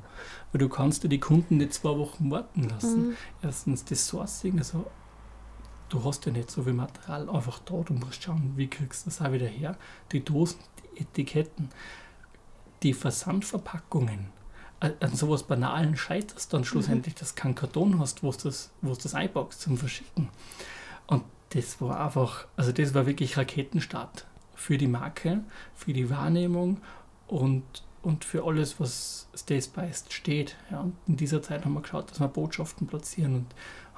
[0.53, 3.09] Weil du kannst ja die Kunden nicht zwei Wochen warten lassen.
[3.09, 3.17] Mhm.
[3.43, 4.85] Erstens das Sourcing, also
[5.89, 7.81] du hast ja nicht so viel Material einfach da.
[7.81, 9.79] Du musst schauen, wie kriegst du das auch wieder her.
[10.13, 11.71] Die Dosen, die Etiketten,
[12.83, 14.27] die Versandverpackungen.
[15.01, 18.93] An sowas Banalen scheiterst dann schlussendlich, dass du keinen Karton hast, wo du das, wo
[18.95, 20.29] du das einpackst zum Verschicken.
[21.07, 25.43] Und das war einfach, also das war wirklich Raketenstart für die Marke,
[25.75, 26.81] für die Wahrnehmung
[27.29, 27.63] und,
[28.03, 30.57] und für alles, was Stay Spiced steht.
[30.71, 33.47] Ja, und in dieser Zeit haben wir geschaut, dass wir Botschaften platzieren und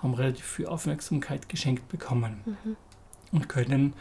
[0.02, 2.76] haben relativ viel Aufmerksamkeit geschenkt bekommen Mhm.
[3.32, 3.94] und können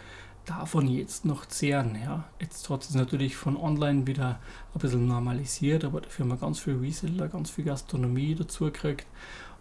[0.46, 1.98] davon jetzt noch zehren.
[2.02, 2.26] Ja.
[2.39, 4.39] Jetzt hat es natürlich von online wieder
[4.74, 9.08] ein bisschen normalisiert, aber dafür haben wir ganz viel Reseller, ganz viel Gastronomie dazu gekriegt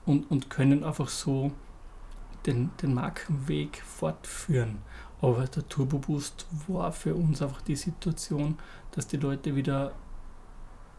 [0.07, 1.53] und, und können einfach so
[2.47, 4.79] den, den Markenweg fortführen.
[5.21, 8.59] Aber der Turbo Boost war für uns einfach die Situation,
[8.93, 9.93] dass die Leute wieder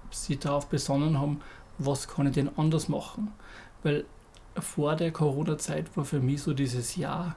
[0.09, 1.41] sich darauf besonnen haben,
[1.77, 3.31] was kann ich denn anders machen.
[3.83, 4.05] Weil
[4.57, 7.35] vor der Corona-Zeit war für mich so dieses Jahr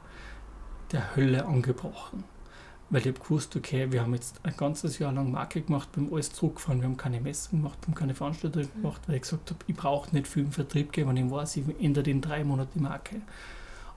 [0.92, 2.24] der Hölle angebrochen.
[2.90, 6.04] Weil ich habe gewusst, okay, wir haben jetzt ein ganzes Jahr lang Marke gemacht, wir
[6.04, 8.82] haben alles zurückgefahren, wir haben keine Messen gemacht, wir haben keine Veranstaltungen Mhm.
[8.82, 11.56] gemacht, weil ich gesagt habe, ich brauche nicht viel im Vertrieb gehen, wenn ich weiß,
[11.58, 13.20] ich ändere in drei Monaten die Marke.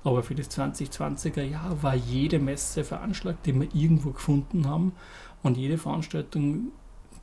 [0.04, 4.94] Aber für das 2020er Jahr war jede Messe veranschlagt, die wir irgendwo gefunden haben
[5.44, 6.72] und jede Veranstaltung,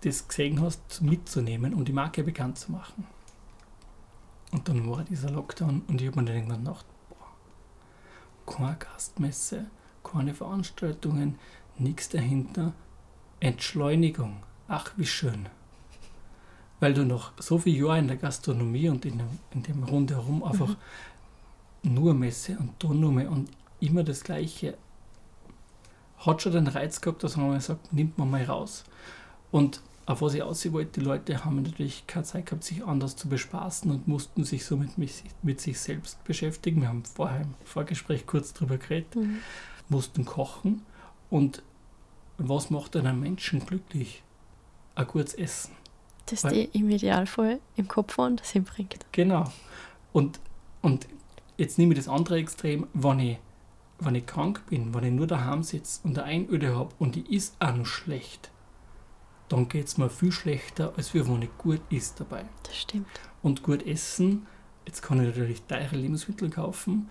[0.02, 3.04] die du gesehen hast, mitzunehmen, um die Marke bekannt zu machen.
[4.52, 9.66] Und dann war dieser Lockdown und ich habe mir dann irgendwann gedacht, boah, keine Gastmesse,
[10.04, 11.38] keine Veranstaltungen,
[11.80, 12.72] nichts dahinter.
[13.40, 15.46] Entschleunigung, ach wie schön.
[16.80, 20.42] Weil du noch so viele Jahre in der Gastronomie und in dem, in dem Rundherum
[20.44, 20.76] einfach
[21.82, 23.50] nur Messe und Tonnumme und
[23.80, 24.76] immer das Gleiche.
[26.18, 28.84] Hat schon den Reiz gehabt, dass man mal sagt, nimmt man mal raus.
[29.52, 33.14] Und auf was ich aussehen wollte, die Leute haben natürlich keine Zeit gehabt, sich anders
[33.14, 36.80] zu bespaßen und mussten sich so mit, sich selbst beschäftigen.
[36.80, 39.38] Wir haben vorher im Vorgespräch kurz drüber geredet, Mhm.
[39.88, 40.82] mussten kochen.
[41.30, 41.62] Und
[42.38, 44.22] was macht einen Menschen glücklich?
[44.94, 45.72] Ein gutes Essen.
[46.26, 49.04] Das Weil- die im Idealfall im Kopf an, das hinbringt.
[49.12, 49.50] Genau.
[50.12, 50.40] Und,
[50.82, 51.06] und
[51.56, 53.38] jetzt nehme ich das andere Extrem, wenn ich,
[53.98, 57.34] wenn ich krank bin, wenn ich nur daheim sitze und eine Einöde habe und die
[57.34, 58.50] ist auch noch schlecht,
[59.48, 62.44] dann geht es mir viel schlechter, als wenn ich gut isst dabei.
[62.64, 63.06] Das stimmt.
[63.42, 64.46] Und gut essen,
[64.86, 67.08] jetzt kann ich natürlich teure Lebensmittel kaufen.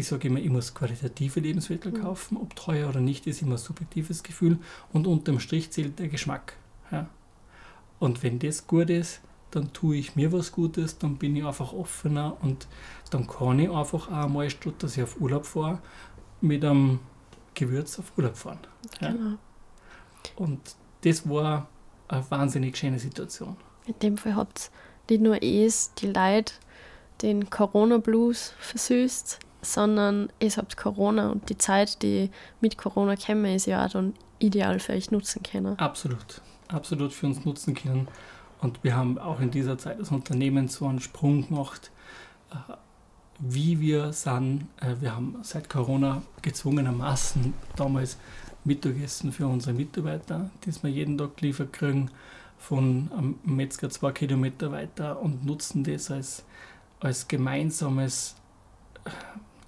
[0.00, 2.00] Ich sage immer, ich muss qualitative Lebensmittel Mhm.
[2.02, 2.36] kaufen.
[2.38, 4.58] Ob teuer oder nicht, ist immer ein subjektives Gefühl.
[4.94, 6.54] Und unterm Strich zählt der Geschmack.
[6.90, 7.06] Ja.
[7.98, 9.20] Und wenn das gut ist,
[9.50, 12.66] dann tue ich mir was Gutes, dann bin ich einfach offener und
[13.10, 15.80] dann kann ich einfach auch mal, statt dass ich auf Urlaub fahre,
[16.40, 17.00] mit einem
[17.54, 18.60] Gewürz auf Urlaub fahren.
[19.00, 19.10] Ja.
[19.12, 19.36] Genau.
[20.36, 20.60] Und
[21.02, 21.68] das war
[22.08, 23.56] eine wahnsinnig schöne Situation.
[23.86, 24.70] In dem Fall hat
[25.10, 26.54] nicht nur es die Leute
[27.20, 32.30] den Corona-Blues versüßt, sondern es habt Corona und die Zeit, die
[32.60, 35.78] mit Corona käme, ist ja auch dann ideal für euch nutzen können.
[35.78, 38.08] Absolut, absolut für uns nutzen können.
[38.60, 41.90] Und wir haben auch in dieser Zeit als Unternehmen so einen Sprung gemacht,
[42.50, 42.56] äh,
[43.38, 44.66] wie wir sind.
[44.80, 48.18] Äh, Wir haben seit Corona gezwungenermaßen damals
[48.64, 52.10] Mittagessen für unsere Mitarbeiter, das wir jeden Tag geliefert kriegen,
[52.58, 56.44] von einem Metzger zwei Kilometer weiter und nutzen das als,
[57.00, 58.36] als gemeinsames
[59.06, 59.10] äh,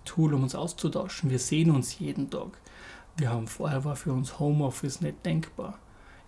[0.05, 1.31] Tool, um uns auszutauschen.
[1.31, 2.59] Wir sehen uns jeden Tag.
[3.17, 5.79] Wir haben vorher war für uns Homeoffice nicht denkbar.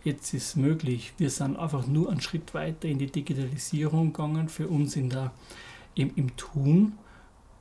[0.03, 1.15] Jetzt ist es möglich.
[1.17, 5.33] Wir sind einfach nur einen Schritt weiter in die Digitalisierung gegangen, für uns in der,
[5.95, 6.99] im, im Tun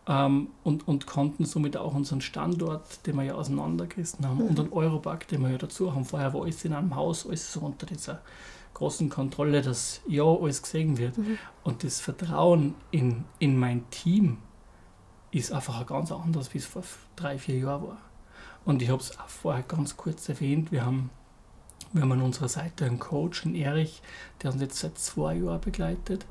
[0.07, 4.73] ähm, und, und konnten somit auch unseren Standort, den wir ja auseinandergerissen haben, und den
[4.73, 6.03] Europark, den wir ja dazu haben.
[6.03, 8.21] Vorher war alles in einem Haus, alles so unter dieser
[8.73, 11.17] großen Kontrolle, dass ja alles gesehen wird.
[11.17, 11.37] Mhm.
[11.63, 14.39] Und das Vertrauen in, in mein Team
[15.39, 16.83] ist einfach ein ganz anders, wie es vor
[17.15, 17.97] drei, vier Jahren war.
[18.65, 21.09] Und ich habe es auch vorher ganz kurz erwähnt, wir haben,
[21.91, 24.01] wir haben an unserer Seite einen Coach, einen Erich,
[24.41, 26.25] der uns jetzt seit zwei Jahren begleitet.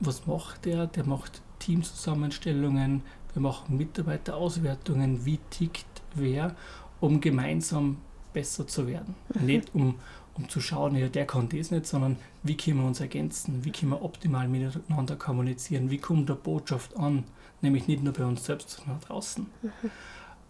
[0.00, 0.86] Was macht der?
[0.86, 3.02] Der macht Teamzusammenstellungen,
[3.34, 6.54] wir machen Mitarbeiterauswertungen, wie tickt wer,
[7.00, 7.98] um gemeinsam
[8.32, 9.14] besser zu werden.
[9.40, 9.96] Nicht um,
[10.34, 13.72] um zu schauen, ja, der kann das nicht, sondern wie können wir uns ergänzen, wie
[13.72, 17.24] können wir optimal miteinander kommunizieren, wie kommt der Botschaft an,
[17.62, 19.46] nämlich nicht nur bei uns selbst, sondern auch draußen.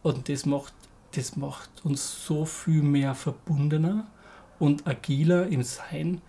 [0.03, 0.75] Und das macht,
[1.15, 4.07] das macht uns so viel mehr verbundener
[4.59, 6.23] und agiler im Sein,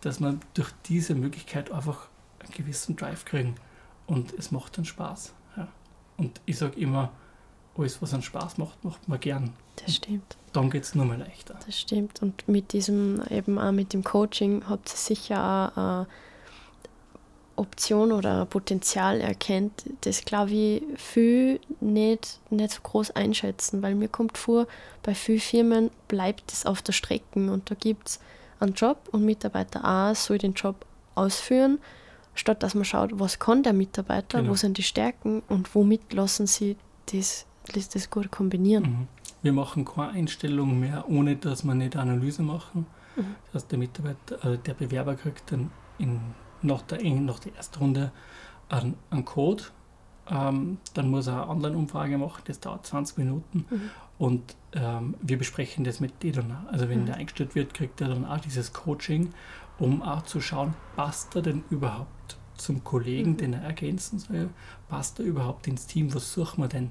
[0.00, 2.08] dass man durch diese Möglichkeit einfach
[2.40, 3.54] einen gewissen Drive kriegen.
[4.06, 5.32] Und es macht dann Spaß.
[5.56, 5.68] Ja.
[6.16, 7.10] Und ich sage immer,
[7.76, 9.52] alles, was einen Spaß macht, macht man gern.
[9.76, 10.36] Das stimmt.
[10.52, 11.58] Dann geht es nur mal leichter.
[11.64, 12.20] Das stimmt.
[12.20, 16.06] Und mit diesem, eben auch mit dem Coaching habt ihr sicher auch eine
[17.62, 24.08] Option oder Potenzial erkennt, das glaube ich viel nicht, nicht so groß einschätzen, weil mir
[24.08, 24.66] kommt vor,
[25.02, 28.20] bei vielen Firmen bleibt es auf der Strecke und da gibt es
[28.60, 30.84] einen Job und Mitarbeiter A soll den Job
[31.14, 31.78] ausführen,
[32.34, 34.50] statt dass man schaut, was kann der Mitarbeiter, Genau.
[34.52, 36.76] wo sind die Stärken und womit lassen sie
[37.12, 38.84] das, das, gut kombinieren.
[38.84, 39.08] Mhm.
[39.42, 42.86] Wir machen keine Einstellung mehr, ohne dass wir nicht Analyse machen.
[43.16, 43.34] Mhm.
[43.52, 46.20] Das heißt, der Mitarbeiter, äh, der Bewerber kriegt dann in,
[46.62, 48.12] nach, der, nach der ersten Runde
[48.68, 49.64] einen, einen Code.
[50.30, 53.64] Ähm, dann muss er eine Online-Umfrage machen, das dauert 20 Minuten.
[53.68, 53.90] Mhm.
[54.18, 56.72] Und ähm, wir besprechen das mit dir dann auch.
[56.72, 57.06] Also wenn Mhm.
[57.06, 59.30] der eingestellt wird, kriegt er dann auch dieses Coaching,
[59.78, 63.36] um auch zu schauen, passt er denn überhaupt zum Kollegen, Mhm.
[63.38, 64.50] den er ergänzen soll?
[64.88, 66.14] Passt er überhaupt ins Team?
[66.14, 66.90] Was suchen wir denn?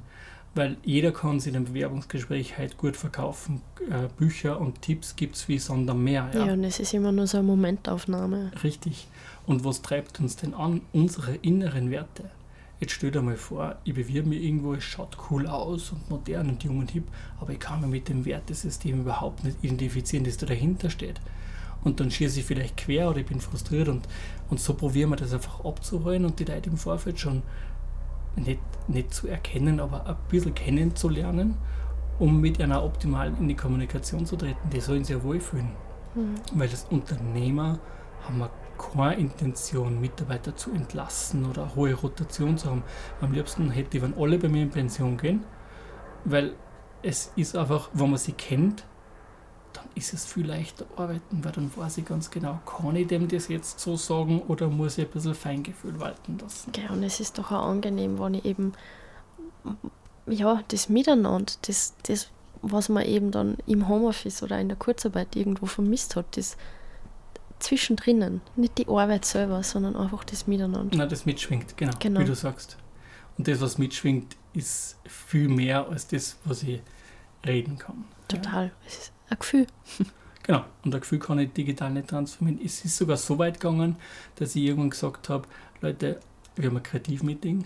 [0.54, 3.62] Weil jeder kann sich in einem Bewerbungsgespräch halt gut verkaufen.
[3.90, 6.30] Äh, Bücher und Tipps gibt es wie Sand am Meer.
[6.34, 6.48] Ja.
[6.48, 6.54] Ja.
[6.54, 8.52] und es ist immer nur so eine Momentaufnahme.
[8.62, 9.08] Richtig.
[9.52, 10.80] Und was treibt uns denn an?
[10.94, 12.30] Unsere inneren Werte.
[12.80, 16.48] Jetzt stell dir mal vor, ich bewirbe mich irgendwo, es schaut cool aus und modern
[16.48, 17.04] und jung und hip,
[17.38, 21.20] aber ich kann mir mit dem Wertesystem überhaupt nicht identifizieren, das da dahinter steht.
[21.84, 24.08] Und dann schieße ich vielleicht quer oder ich bin frustriert und,
[24.50, 27.44] und so probieren wir das einfach abzuholen und die Leute im Vorfeld schon
[28.38, 31.56] nicht, nicht zu erkennen, aber ein bisschen kennenzulernen,
[32.20, 34.70] um mit einer optimal in die Kommunikation zu treten.
[34.72, 35.72] Die sollen sich ja wohlfühlen.
[36.16, 36.36] Mhm.
[36.54, 37.80] Weil als Unternehmer
[38.26, 38.50] haben wir
[38.94, 42.84] keine Intention, Mitarbeiter zu entlassen oder eine hohe Rotation zu haben.
[43.22, 45.44] Am liebsten hätte ich, wenn alle bei mir in Pension gehen,
[46.26, 46.54] weil
[47.02, 48.86] es ist einfach, wenn man sie kennt,
[49.74, 53.28] dann ist es viel leichter arbeiten, weil dann weiß ich ganz genau, kann ich dem
[53.28, 56.72] das jetzt so sagen oder muss ich ein bisschen Feingefühl walten lassen.
[56.76, 58.74] Ja, und es ist doch auch angenehm, wenn ich eben,
[60.28, 62.30] ja, das Miteinander, das, das
[62.62, 66.58] was man eben dann im Homeoffice oder in der Kurzarbeit irgendwo vermisst hat, das
[67.62, 70.96] zwischendrin, nicht die Arbeit selber, sondern einfach das Miteinander.
[70.96, 72.78] Na, das mitschwingt, genau, genau, wie du sagst.
[73.38, 76.82] Und das, was mitschwingt, ist viel mehr als das, was ich
[77.46, 78.06] reden kann.
[78.28, 78.66] Total.
[78.66, 78.72] Ja.
[78.86, 79.68] Es ist ein Gefühl.
[80.44, 82.60] Genau, und ein Gefühl kann ich digital nicht transformieren.
[82.66, 83.96] Es ist sogar so weit gegangen,
[84.38, 85.48] dass ich irgendwann gesagt habe,
[85.82, 86.20] Leute,
[86.56, 87.66] wir haben ein Kreativmeeting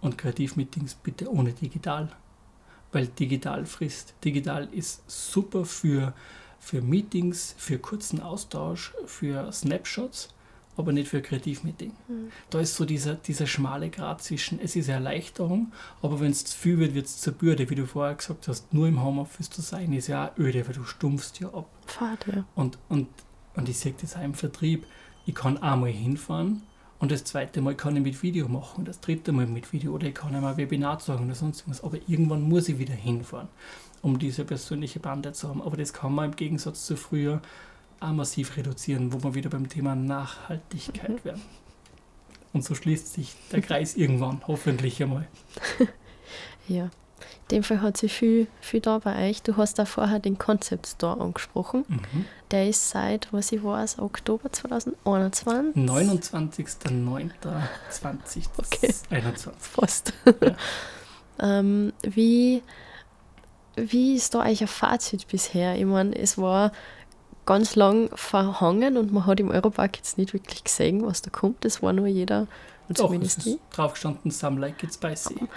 [0.00, 2.08] und Kreativmeetings bitte ohne digital,
[2.90, 4.14] weil digital frisst.
[4.24, 6.12] Digital ist super für
[6.62, 10.28] für Meetings, für kurzen Austausch, für Snapshots,
[10.76, 11.90] aber nicht für Kreativmeeting.
[12.08, 12.30] Mhm.
[12.50, 16.44] Da ist so dieser, dieser schmale Grad zwischen, es ist eine Erleichterung, aber wenn es
[16.44, 17.68] zu viel wird, wird es zur Bürde.
[17.68, 20.74] Wie du vorher gesagt hast, nur im Homeoffice zu sein, ist ja auch öde, weil
[20.74, 21.68] du stumpfst ja ab.
[21.86, 22.44] Fahrt, ja.
[22.54, 23.08] Und, und,
[23.56, 24.86] und ich sehe das auch im Vertrieb.
[25.26, 26.62] Ich kann einmal hinfahren
[27.00, 30.06] und das zweite Mal kann ich mit Video machen, das dritte Mal mit Video oder
[30.06, 31.82] ich kann einmal ein Webinar sagen oder sonst was.
[31.82, 33.48] Aber irgendwann muss ich wieder hinfahren
[34.02, 35.62] um diese persönliche Bande zu haben.
[35.62, 37.40] Aber das kann man im Gegensatz zu früher
[38.00, 41.24] auch massiv reduzieren, wo wir wieder beim Thema Nachhaltigkeit mhm.
[41.24, 41.42] werden.
[42.52, 45.26] Und so schließt sich der Kreis irgendwann, hoffentlich einmal.
[46.68, 46.90] ja, in
[47.50, 49.42] dem Fall hat sich viel, viel da bei euch.
[49.42, 51.84] Du hast da vorher den Concept Store angesprochen.
[51.88, 52.24] Mhm.
[52.50, 55.76] Der ist seit, was ich weiß, Oktober 2021.
[55.76, 58.48] 29.09.2021.
[58.58, 58.92] Okay.
[59.58, 60.12] Fast.
[60.40, 60.56] Ja.
[61.38, 62.62] ähm, wie
[63.76, 65.76] wie ist da eigentlich ein Fazit bisher?
[65.76, 66.72] Ich meine, es war
[67.46, 71.64] ganz lang verhangen und man hat im Europark jetzt nicht wirklich gesehen, was da kommt.
[71.64, 72.46] Es war nur jeder,
[72.88, 75.36] und Doch, zumindest es ist drauf gestanden, Some like it spicy.
[75.40, 75.48] Am,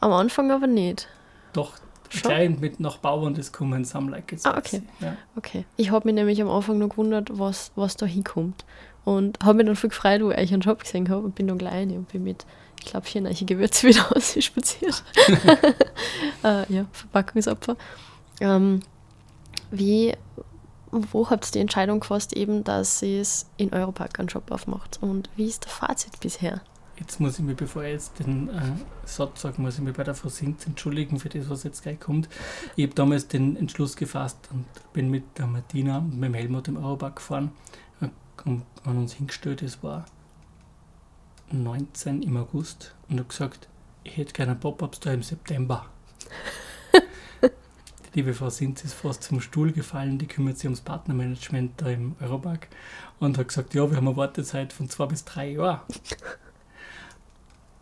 [0.00, 1.08] am Anfang aber nicht.
[1.52, 1.72] Doch,
[2.08, 2.30] Schon?
[2.30, 4.54] klein mit nach Bauern das kommen, Some like it spicy.
[4.54, 4.82] Ah, okay.
[5.00, 5.16] Ja.
[5.36, 5.64] okay.
[5.76, 8.64] Ich habe mich nämlich am Anfang noch gewundert, was, was da hinkommt.
[9.04, 11.58] Und habe mich dann viel gefreut, wo ich einen Job gesehen habe und bin dann
[11.58, 12.46] gleich und bin mit
[12.84, 15.02] ich glaube, hier neue Gewürze wieder ausspaziert.
[16.44, 17.76] äh, ja, Verpackungsopfer.
[18.40, 18.80] Ähm,
[19.70, 20.14] wie,
[20.90, 24.98] wo habt ihr die Entscheidung gefasst, eben, dass ihr es in Europark einen Shop aufmacht?
[25.00, 26.60] Und wie ist der Fazit bisher?
[26.98, 28.60] Jetzt muss ich mich, bevor ich jetzt den äh,
[29.04, 31.98] Satz sage, muss ich mich bei der Frau Sint entschuldigen für das, was jetzt gleich
[31.98, 32.28] kommt.
[32.76, 36.68] Ich habe damals den Entschluss gefasst und bin mit der Martina und mit dem Helmut
[36.68, 37.50] im Europark gefahren
[38.44, 39.62] und haben uns hingestellt.
[39.62, 40.04] Es war
[41.52, 43.68] 19 im August und habe gesagt,
[44.02, 45.86] ich hätte gerne Pop-Ups da im September.
[47.42, 47.50] die
[48.14, 52.16] liebe Frau Sinz ist fast zum Stuhl gefallen, die kümmert sich ums Partnermanagement da im
[52.20, 52.68] Europark
[53.18, 55.80] und hat gesagt, ja, wir haben eine Wartezeit von zwei bis drei Jahren.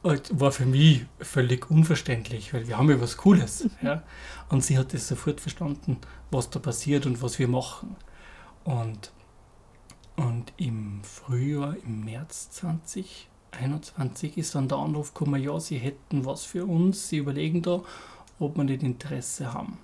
[0.02, 3.68] Und war für mich völlig unverständlich, weil wir haben ja was Cooles.
[3.82, 4.02] Ja?
[4.48, 5.98] Und sie hat das sofort verstanden,
[6.32, 7.94] was da passiert und was wir machen.
[8.64, 9.12] Und,
[10.16, 16.24] und im Frühjahr, im März 20 21 ist dann der Anruf gekommen, ja, sie hätten
[16.24, 17.82] was für uns, sie überlegen da,
[18.38, 19.78] ob wir nicht Interesse haben.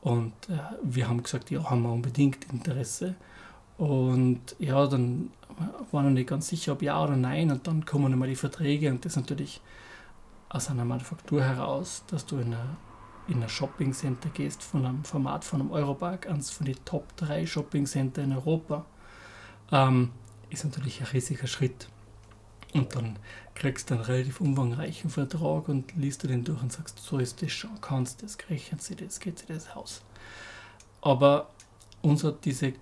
[0.00, 3.14] Und äh, wir haben gesagt, ja, haben wir unbedingt Interesse.
[3.78, 5.30] Und ja, dann
[5.90, 7.50] waren wir nicht ganz sicher, ob ja oder nein.
[7.50, 9.60] Und dann kommen immer die Verträge und das natürlich
[10.48, 12.76] aus einer Manufaktur heraus, dass du in ein,
[13.28, 17.16] in ein Shopping Center gehst von einem Format von einem Europark, eines von den Top
[17.16, 18.84] 3 Shopping Center in Europa,
[19.70, 20.10] ähm,
[20.50, 21.88] ist natürlich ein riesiger Schritt.
[22.72, 23.18] Und dann
[23.54, 27.42] kriegst du einen relativ umfangreichen Vertrag und liest du den durch und sagst, so ist
[27.42, 30.02] das schon, kannst das, rechnen sie das, geht sie das aus.
[31.02, 31.50] Aber
[32.00, 32.72] uns hat diese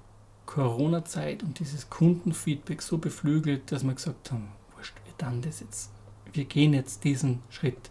[0.46, 5.90] Corona-Zeit und dieses Kundenfeedback so beflügelt, dass wir gesagt haben, wurscht, wir dann das jetzt,
[6.32, 7.90] wir gehen jetzt diesen Schritt.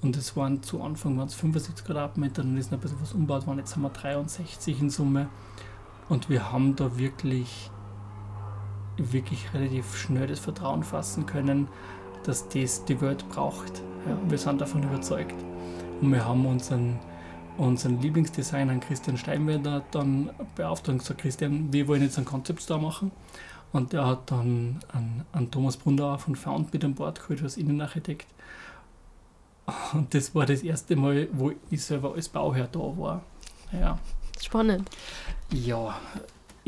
[0.00, 3.12] Und es waren zu Anfang waren es 75 Quadratmeter, dann ist noch ein bisschen was
[3.12, 5.28] umgebaut worden, jetzt haben wir 63 in Summe.
[6.08, 7.70] Und wir haben da wirklich
[8.98, 11.68] wirklich relativ schnell das Vertrauen fassen können,
[12.24, 13.82] dass das die Welt braucht.
[14.06, 15.34] Ja, wir sind davon überzeugt.
[16.00, 16.98] Und wir haben unseren,
[17.56, 22.80] unseren Lieblingsdesigner Christian Steinwender dann beauftragt und gesagt, Christian, wir wollen jetzt einen Concept Store
[22.80, 23.10] machen.
[23.72, 27.56] Und der hat dann einen, einen Thomas Brundauer von Found mit an Bord geholt als
[27.56, 28.26] Innenarchitekt.
[29.92, 33.22] Und das war das erste Mal, wo ich selber als Bauherr da war.
[33.72, 33.98] Ja.
[34.40, 34.88] Spannend.
[35.52, 35.98] Ja,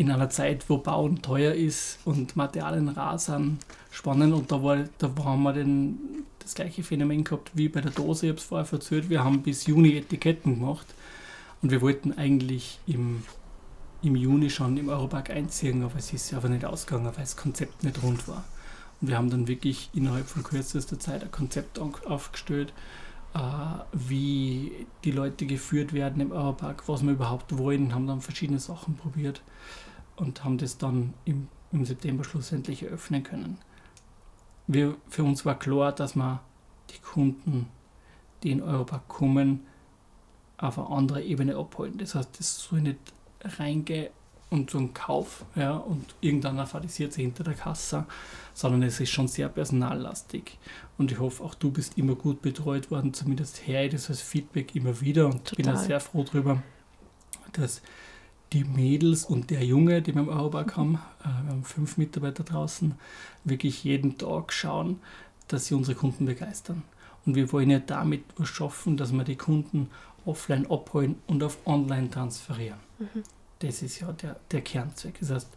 [0.00, 3.58] in einer Zeit, wo Bauen teuer ist und Materialien rar sind,
[3.90, 4.32] spannend.
[4.32, 8.24] Und da, war, da haben wir den, das gleiche Phänomen gehabt wie bei der Dose,
[8.24, 9.10] ich habe es vorher erzählt.
[9.10, 10.86] Wir haben bis Juni Etiketten gemacht
[11.60, 13.24] und wir wollten eigentlich im,
[14.02, 17.84] im Juni schon im Europark einziehen, aber es ist einfach nicht ausgegangen, weil das Konzept
[17.84, 18.44] nicht rund war.
[19.02, 22.72] Und wir haben dann wirklich innerhalb von kürzester Zeit ein Konzept aufgestellt,
[23.34, 23.38] äh,
[23.92, 28.96] wie die Leute geführt werden im Europark, was wir überhaupt wollen, haben dann verschiedene Sachen
[28.96, 29.42] probiert
[30.20, 33.58] und haben das dann im, im September schlussendlich eröffnen können.
[34.66, 36.40] Wir, für uns war klar, dass wir
[36.90, 37.68] die Kunden,
[38.42, 39.66] die in Europark kommen,
[40.58, 41.96] auf eine andere Ebene abholen.
[41.98, 42.98] Das heißt, das soll nicht
[43.42, 44.10] reingehen
[44.50, 48.04] und so ein Kauf ja, und irgendeiner fadisiert sich hinter der Kasse,
[48.52, 50.58] sondern es ist schon sehr personallastig.
[50.98, 54.74] Und ich hoffe, auch du bist immer gut betreut worden, zumindest her das als Feedback
[54.74, 55.56] immer wieder und Total.
[55.56, 56.62] bin da sehr froh darüber,
[57.52, 57.80] dass
[58.52, 62.44] die Mädels und der Junge, die wir im Europark haben, äh, wir haben fünf Mitarbeiter
[62.44, 62.94] draußen,
[63.44, 65.00] wirklich jeden Tag schauen,
[65.48, 66.82] dass sie unsere Kunden begeistern.
[67.26, 69.90] Und wir wollen ja damit was schaffen, dass wir die Kunden
[70.24, 72.78] offline abholen und auf online transferieren.
[72.98, 73.22] Mhm.
[73.60, 75.20] Das ist ja der, der Kernzweck.
[75.20, 75.48] Das heißt,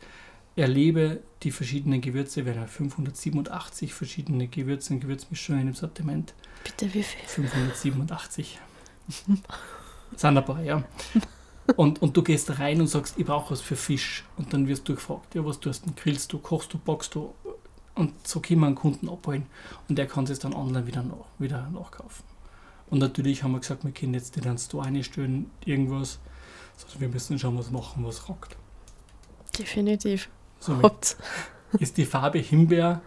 [0.55, 2.45] erlebe die verschiedenen Gewürze.
[2.45, 6.33] Wir haben 587 verschiedene Gewürze und Gewürzmischungen im Sortiment.
[6.63, 7.27] Bitte, wie viel?
[7.27, 8.59] 587.
[10.15, 10.83] Sind ein paar, ja.
[11.77, 14.25] Und, und du gehst rein und sagst, ich brauche was für Fisch.
[14.37, 15.91] Und dann wirst du gefragt, ja, was tust du?
[15.95, 17.33] Grillst du, kochst du, backst du?
[17.95, 19.45] Und so können wir einen Kunden abholen.
[19.87, 22.25] Und der kann es dann online wieder, nach, wieder nachkaufen.
[22.89, 26.19] Und natürlich haben wir gesagt, wir können jetzt nicht Store einstellen, irgendwas
[26.77, 28.55] sondern wir müssen schon was machen, was rockt.
[29.57, 30.29] Definitiv.
[30.59, 31.17] Somit
[31.79, 33.01] ist die Farbe Himbeer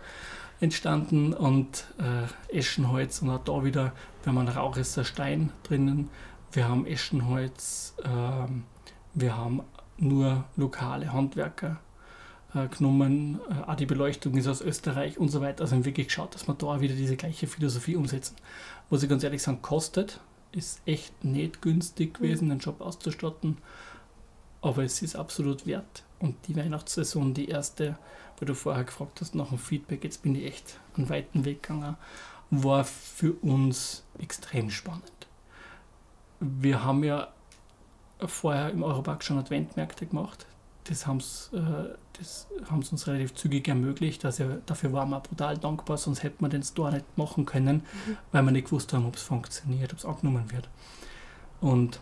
[0.61, 3.93] entstanden und äh, Eschenholz und auch da wieder,
[4.25, 6.09] wenn man Rauch ist, der Stein drinnen.
[6.57, 8.09] Wir haben Eschenholz, äh,
[9.13, 9.61] wir haben
[9.99, 11.81] nur lokale Handwerker
[12.55, 15.61] äh, genommen, äh, auch die Beleuchtung ist aus Österreich und so weiter.
[15.61, 18.37] Also haben wirklich geschaut, dass wir da wieder diese gleiche Philosophie umsetzen.
[18.89, 20.19] Muss ich ganz ehrlich sagen, kostet,
[20.51, 23.59] ist echt nicht günstig gewesen, den Job auszustatten,
[24.63, 26.05] aber es ist absolut wert.
[26.21, 27.99] Und die Weihnachtssaison, die erste,
[28.39, 31.65] weil du vorher gefragt hast nach dem Feedback, jetzt bin ich echt einen weiten Weg
[31.65, 31.99] gegangen,
[32.51, 35.26] war für uns extrem spannend.
[36.41, 37.29] Wir haben ja
[38.21, 40.47] vorher im Europark schon Adventmärkte gemacht.
[40.85, 41.97] Das haben sie äh,
[42.71, 44.25] uns relativ zügig ermöglicht.
[44.25, 47.77] Also dafür waren wir brutal dankbar, sonst hätten wir den Store nicht machen können,
[48.07, 48.17] mhm.
[48.33, 50.69] weil wir nicht gewusst haben, ob es funktioniert, ob es angenommen wird.
[51.61, 52.01] Und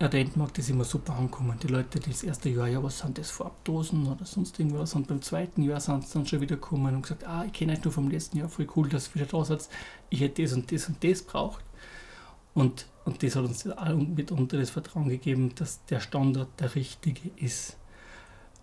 [0.00, 1.58] Adventmarkt ist immer super angekommen.
[1.62, 5.06] Die Leute, die das erste Jahr, ja, was sind das, Farbdosen oder sonst irgendwas, und
[5.06, 7.84] beim zweiten Jahr sind sie dann schon wieder gekommen und gesagt, ah, ich kenne euch
[7.84, 9.68] nur vom letzten Jahr, voll cool, dass ihr wieder da seid,
[10.08, 11.62] ich hätte das und das und das braucht.
[12.60, 13.64] Und, und das hat uns
[14.14, 17.78] mitunter das Vertrauen gegeben, dass der Standard der richtige ist.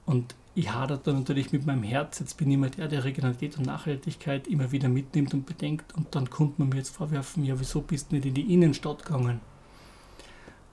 [0.05, 2.19] Und ich hadere da natürlich mit meinem Herz.
[2.19, 5.95] Jetzt bin ich immer der, der Regionalität und Nachhaltigkeit immer wieder mitnimmt und bedenkt.
[5.95, 9.03] Und dann kommt man mir jetzt vorwerfen, ja, wieso bist du nicht in die Innenstadt
[9.03, 9.39] gegangen?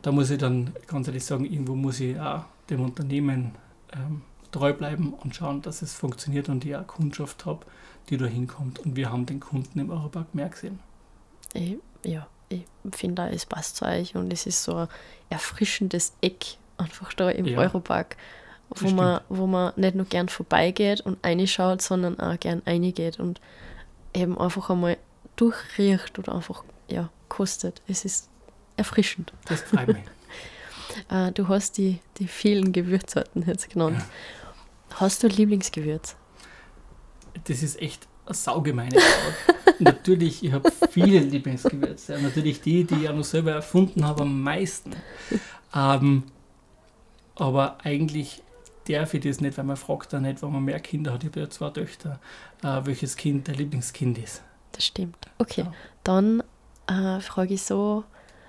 [0.02, 3.52] Da muss ich dann ganz ehrlich sagen, irgendwo muss ich auch dem Unternehmen
[3.94, 4.20] ähm,
[4.52, 7.64] treu bleiben und schauen, dass es funktioniert und ich auch Kundschaft habe,
[8.10, 8.80] die da hinkommt.
[8.80, 10.78] Und wir haben den Kunden im Europark mehr gesehen.
[11.54, 14.88] Ich, ja, ich finde, es passt zu euch und es ist so ein
[15.30, 17.58] erfrischendes Eck einfach da im ja.
[17.58, 18.16] Europark
[18.70, 23.40] wo man, wo man nicht nur gern vorbeigeht und reinschaut, sondern auch gern reingeht und
[24.12, 24.96] eben einfach einmal
[25.36, 27.82] durchriecht oder einfach ja, kostet.
[27.88, 28.28] Es ist
[28.76, 29.32] erfrischend.
[29.46, 29.96] Das freut mich.
[31.10, 33.98] Äh, du hast die, die vielen Gewürzsorten jetzt genannt.
[33.98, 35.00] Ja.
[35.00, 36.14] Hast du Lieblingsgewürz?
[37.44, 39.58] Das ist echt eine saugemeine Frage.
[39.78, 42.18] natürlich, ich habe viele Lieblingsgewürze.
[42.20, 44.92] Natürlich die, die ich auch noch selber erfunden habe, am meisten.
[45.74, 46.24] Ähm,
[47.36, 48.42] aber eigentlich
[48.88, 51.24] darf ich das nicht, weil man fragt da nicht, wenn man mehr Kinder hat.
[51.24, 52.20] Ich habe ja zwei Töchter,
[52.62, 54.42] äh, welches Kind der Lieblingskind ist.
[54.72, 55.16] Das stimmt.
[55.38, 55.72] Okay, ja.
[56.02, 56.42] dann
[56.86, 58.04] äh, frage ich so,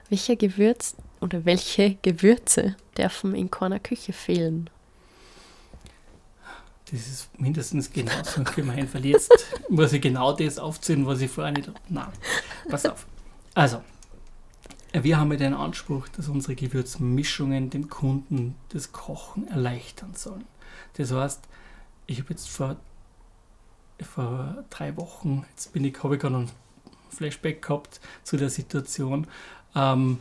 [0.10, 4.70] welche Gewürz oder welche Gewürze dürfen in keiner Küche fehlen?
[6.92, 9.32] Das ist mindestens genauso gemein, weil jetzt
[9.70, 11.72] muss ich genau das aufzählen, was ich vorher nicht.
[11.90, 12.08] Nein,
[12.70, 13.08] pass auf.
[13.56, 13.82] Also,
[14.94, 20.46] wir haben ja den Anspruch, dass unsere Gewürzmischungen dem Kunden das Kochen erleichtern sollen.
[20.94, 21.42] Das heißt,
[22.08, 22.76] ich habe jetzt vor,
[24.02, 26.52] vor drei Wochen, jetzt bin ich, habe ich gerade einen
[27.10, 29.28] Flashback gehabt zu der Situation,
[29.76, 30.20] ähm,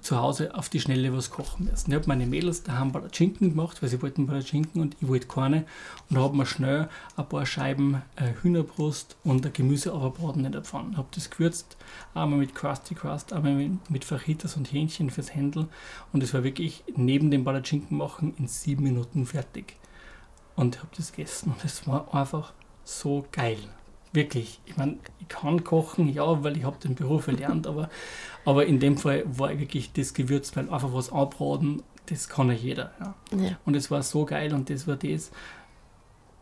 [0.00, 1.90] zu Hause auf die Schnelle was kochen müssen.
[1.90, 5.64] Ich habe meine Mädels daheim Palatschinken gemacht, weil sie wollten Palatschinken und ich wollte keine.
[6.08, 10.62] Und habe mir schnell ein paar Scheiben äh, Hühnerbrust und ein Gemüse aufgebraten in der
[10.62, 10.96] Pfanne.
[10.96, 11.76] Habe das gewürzt,
[12.14, 15.68] einmal mit Krusty Crust, einmal mit, mit Fajitas und Hähnchen fürs Händel.
[16.12, 19.76] Und es war wirklich neben dem Palatschinken machen in sieben Minuten fertig.
[20.56, 22.52] Und habe das gegessen und es war einfach
[22.84, 23.58] so geil.
[24.12, 24.60] Wirklich.
[24.66, 27.88] Ich meine, ich kann kochen, ja, weil ich habe den Beruf erlernt, aber,
[28.44, 32.54] aber in dem Fall war wirklich das Gewürz, weil einfach was anbraten, das kann ja
[32.54, 32.92] jeder.
[33.00, 33.14] Ja.
[33.38, 33.58] Ja.
[33.64, 35.30] Und es war so geil und das war das.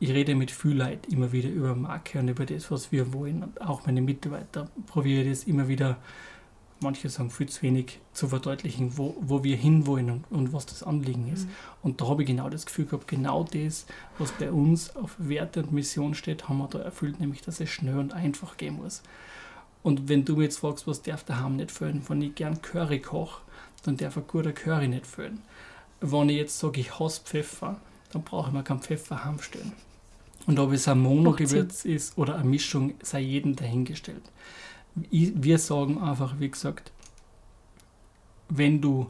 [0.00, 3.42] Ich rede mit viel Leid immer wieder über Marke und über das, was wir wollen.
[3.42, 5.98] Und auch meine Mitarbeiter probiere das immer wieder,
[6.80, 10.82] manche sagen viel zu wenig, zu verdeutlichen, wo, wo wir hinwollen und, und was das
[10.82, 11.46] Anliegen ist.
[11.82, 13.86] Und da habe ich genau das Gefühl gehabt, genau das,
[14.18, 17.70] was bei uns auf Werte und Mission steht, haben wir da erfüllt, nämlich dass es
[17.70, 19.02] schnell und einfach gehen muss.
[19.82, 23.00] Und wenn du mir jetzt fragst, was darf daheim nicht fehlen, wenn ich gern Curry
[23.00, 23.40] koche,
[23.82, 25.40] dann darf ein guter Curry nicht fehlen.
[26.00, 27.80] Wenn ich jetzt sage, ich hasse Pfeffer,
[28.12, 29.72] dann brauche ich mir keinen Pfeffer heimstellen.
[30.46, 34.22] Und ob es ein Monogewürz ist oder eine Mischung, sei jedem dahingestellt.
[35.10, 36.92] Wir sagen einfach, wie gesagt,
[38.48, 39.08] wenn du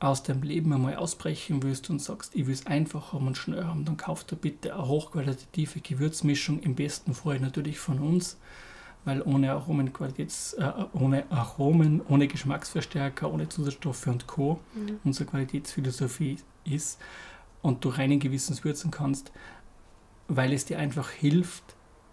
[0.00, 3.64] aus deinem Leben einmal ausbrechen willst und sagst, ich will es einfach haben und schnell
[3.64, 8.38] haben, dann kauf dir bitte eine hochqualitative Gewürzmischung, im besten Fall natürlich von uns,
[9.04, 14.60] weil ohne Aromen, Qualitäts, äh, ohne Aromen, ohne Geschmacksverstärker, ohne Zusatzstoffe und Co.
[15.02, 17.00] unsere Qualitätsphilosophie ist
[17.62, 19.32] und du reinen Gewissens würzen kannst,
[20.28, 21.64] weil es dir einfach hilft,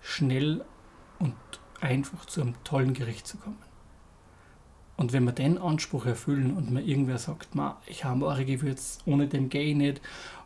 [0.02, 0.66] schnell
[1.20, 1.36] und
[1.82, 3.58] einfach zu einem tollen Gericht zu kommen.
[4.98, 9.00] Und wenn wir den Anspruch erfüllen und mir irgendwer sagt, Ma, ich habe eure Gewürz,
[9.06, 10.02] ohne dem gehe ich nicht,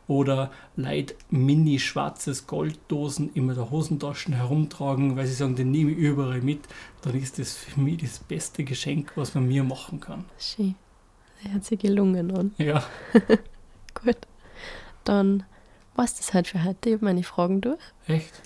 [0.07, 5.97] oder Leute mini schwarzes Golddosen in der Hosentaschen herumtragen, weil sie sagen, den nehme ich
[5.97, 6.61] überall mit,
[7.03, 10.25] dann ist das für mich das beste Geschenk, was man mir machen kann.
[10.39, 10.73] Schön.
[11.43, 12.55] Das hat sich gelungen an.
[12.57, 12.83] Ja,
[14.03, 14.17] Gut.
[15.03, 15.43] Dann
[15.95, 16.89] war es das halt für heute.
[16.89, 17.79] Ich habe meine Fragen durch.
[18.07, 18.41] echt.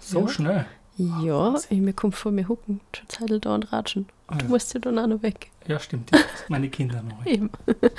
[0.00, 0.28] So Ja.
[0.28, 0.66] schnell.
[0.98, 4.06] Ja, ich, mir kommt vor mir hucken, schon Zeit da und ratschen.
[4.26, 4.50] Ah, Du ja.
[4.50, 5.50] musst ja dann auch noch weg.
[5.66, 6.10] ja, stimmt.
[6.48, 7.24] Meine Kinder noch.
[7.24, 7.50] Eben.
[7.66, 7.90] Dann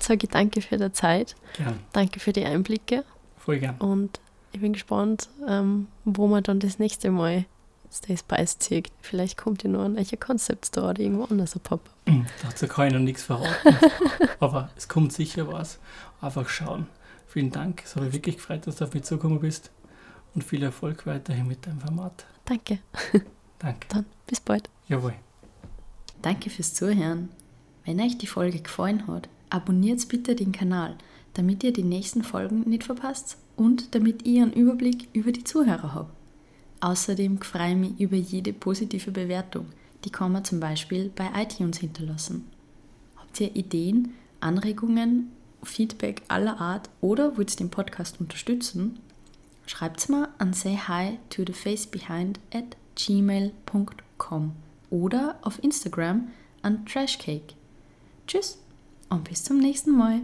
[0.00, 1.78] sage ich danke für die Zeit, Gern.
[1.92, 3.04] danke für die Einblicke
[3.36, 3.76] Voll gern.
[3.78, 4.18] und
[4.52, 7.44] ich bin gespannt, ähm, wo man dann das nächste Mal
[7.92, 8.90] Stay Spice zieht.
[9.00, 11.90] Vielleicht kommt ja noch ein welcher Concept Store oder irgendwo anders ein Pop-up.
[12.42, 13.76] Dazu kann ich noch nichts verraten.
[14.40, 15.78] Aber es kommt sicher was.
[16.20, 16.86] Einfach schauen.
[17.26, 17.82] Vielen Dank.
[17.84, 19.70] Es hat mich wirklich gefreut, dass du auf mich zugekommen bist.
[20.34, 22.26] Und viel Erfolg weiterhin mit deinem Format.
[22.48, 22.78] Danke.
[23.58, 23.88] Danke.
[23.88, 24.70] Dann bis bald.
[24.88, 25.12] Jawohl.
[26.22, 27.28] Danke fürs Zuhören.
[27.84, 30.96] Wenn euch die Folge gefallen hat, abonniert bitte den Kanal,
[31.34, 35.94] damit ihr die nächsten Folgen nicht verpasst und damit ihr einen Überblick über die Zuhörer
[35.94, 36.16] habt.
[36.80, 39.66] Außerdem freue ich mich über jede positive Bewertung.
[40.04, 42.46] Die kann man zum Beispiel bei iTunes hinterlassen.
[43.16, 45.32] Habt ihr Ideen, Anregungen,
[45.62, 49.00] Feedback aller Art oder wollt ihr den Podcast unterstützen?
[49.68, 54.52] Schreibt's mir an say hi to the face behind at gmail.com
[54.88, 56.28] oder auf Instagram
[56.62, 57.54] an Trashcake.
[58.26, 58.58] Tschüss
[59.10, 60.22] und bis zum nächsten Mal.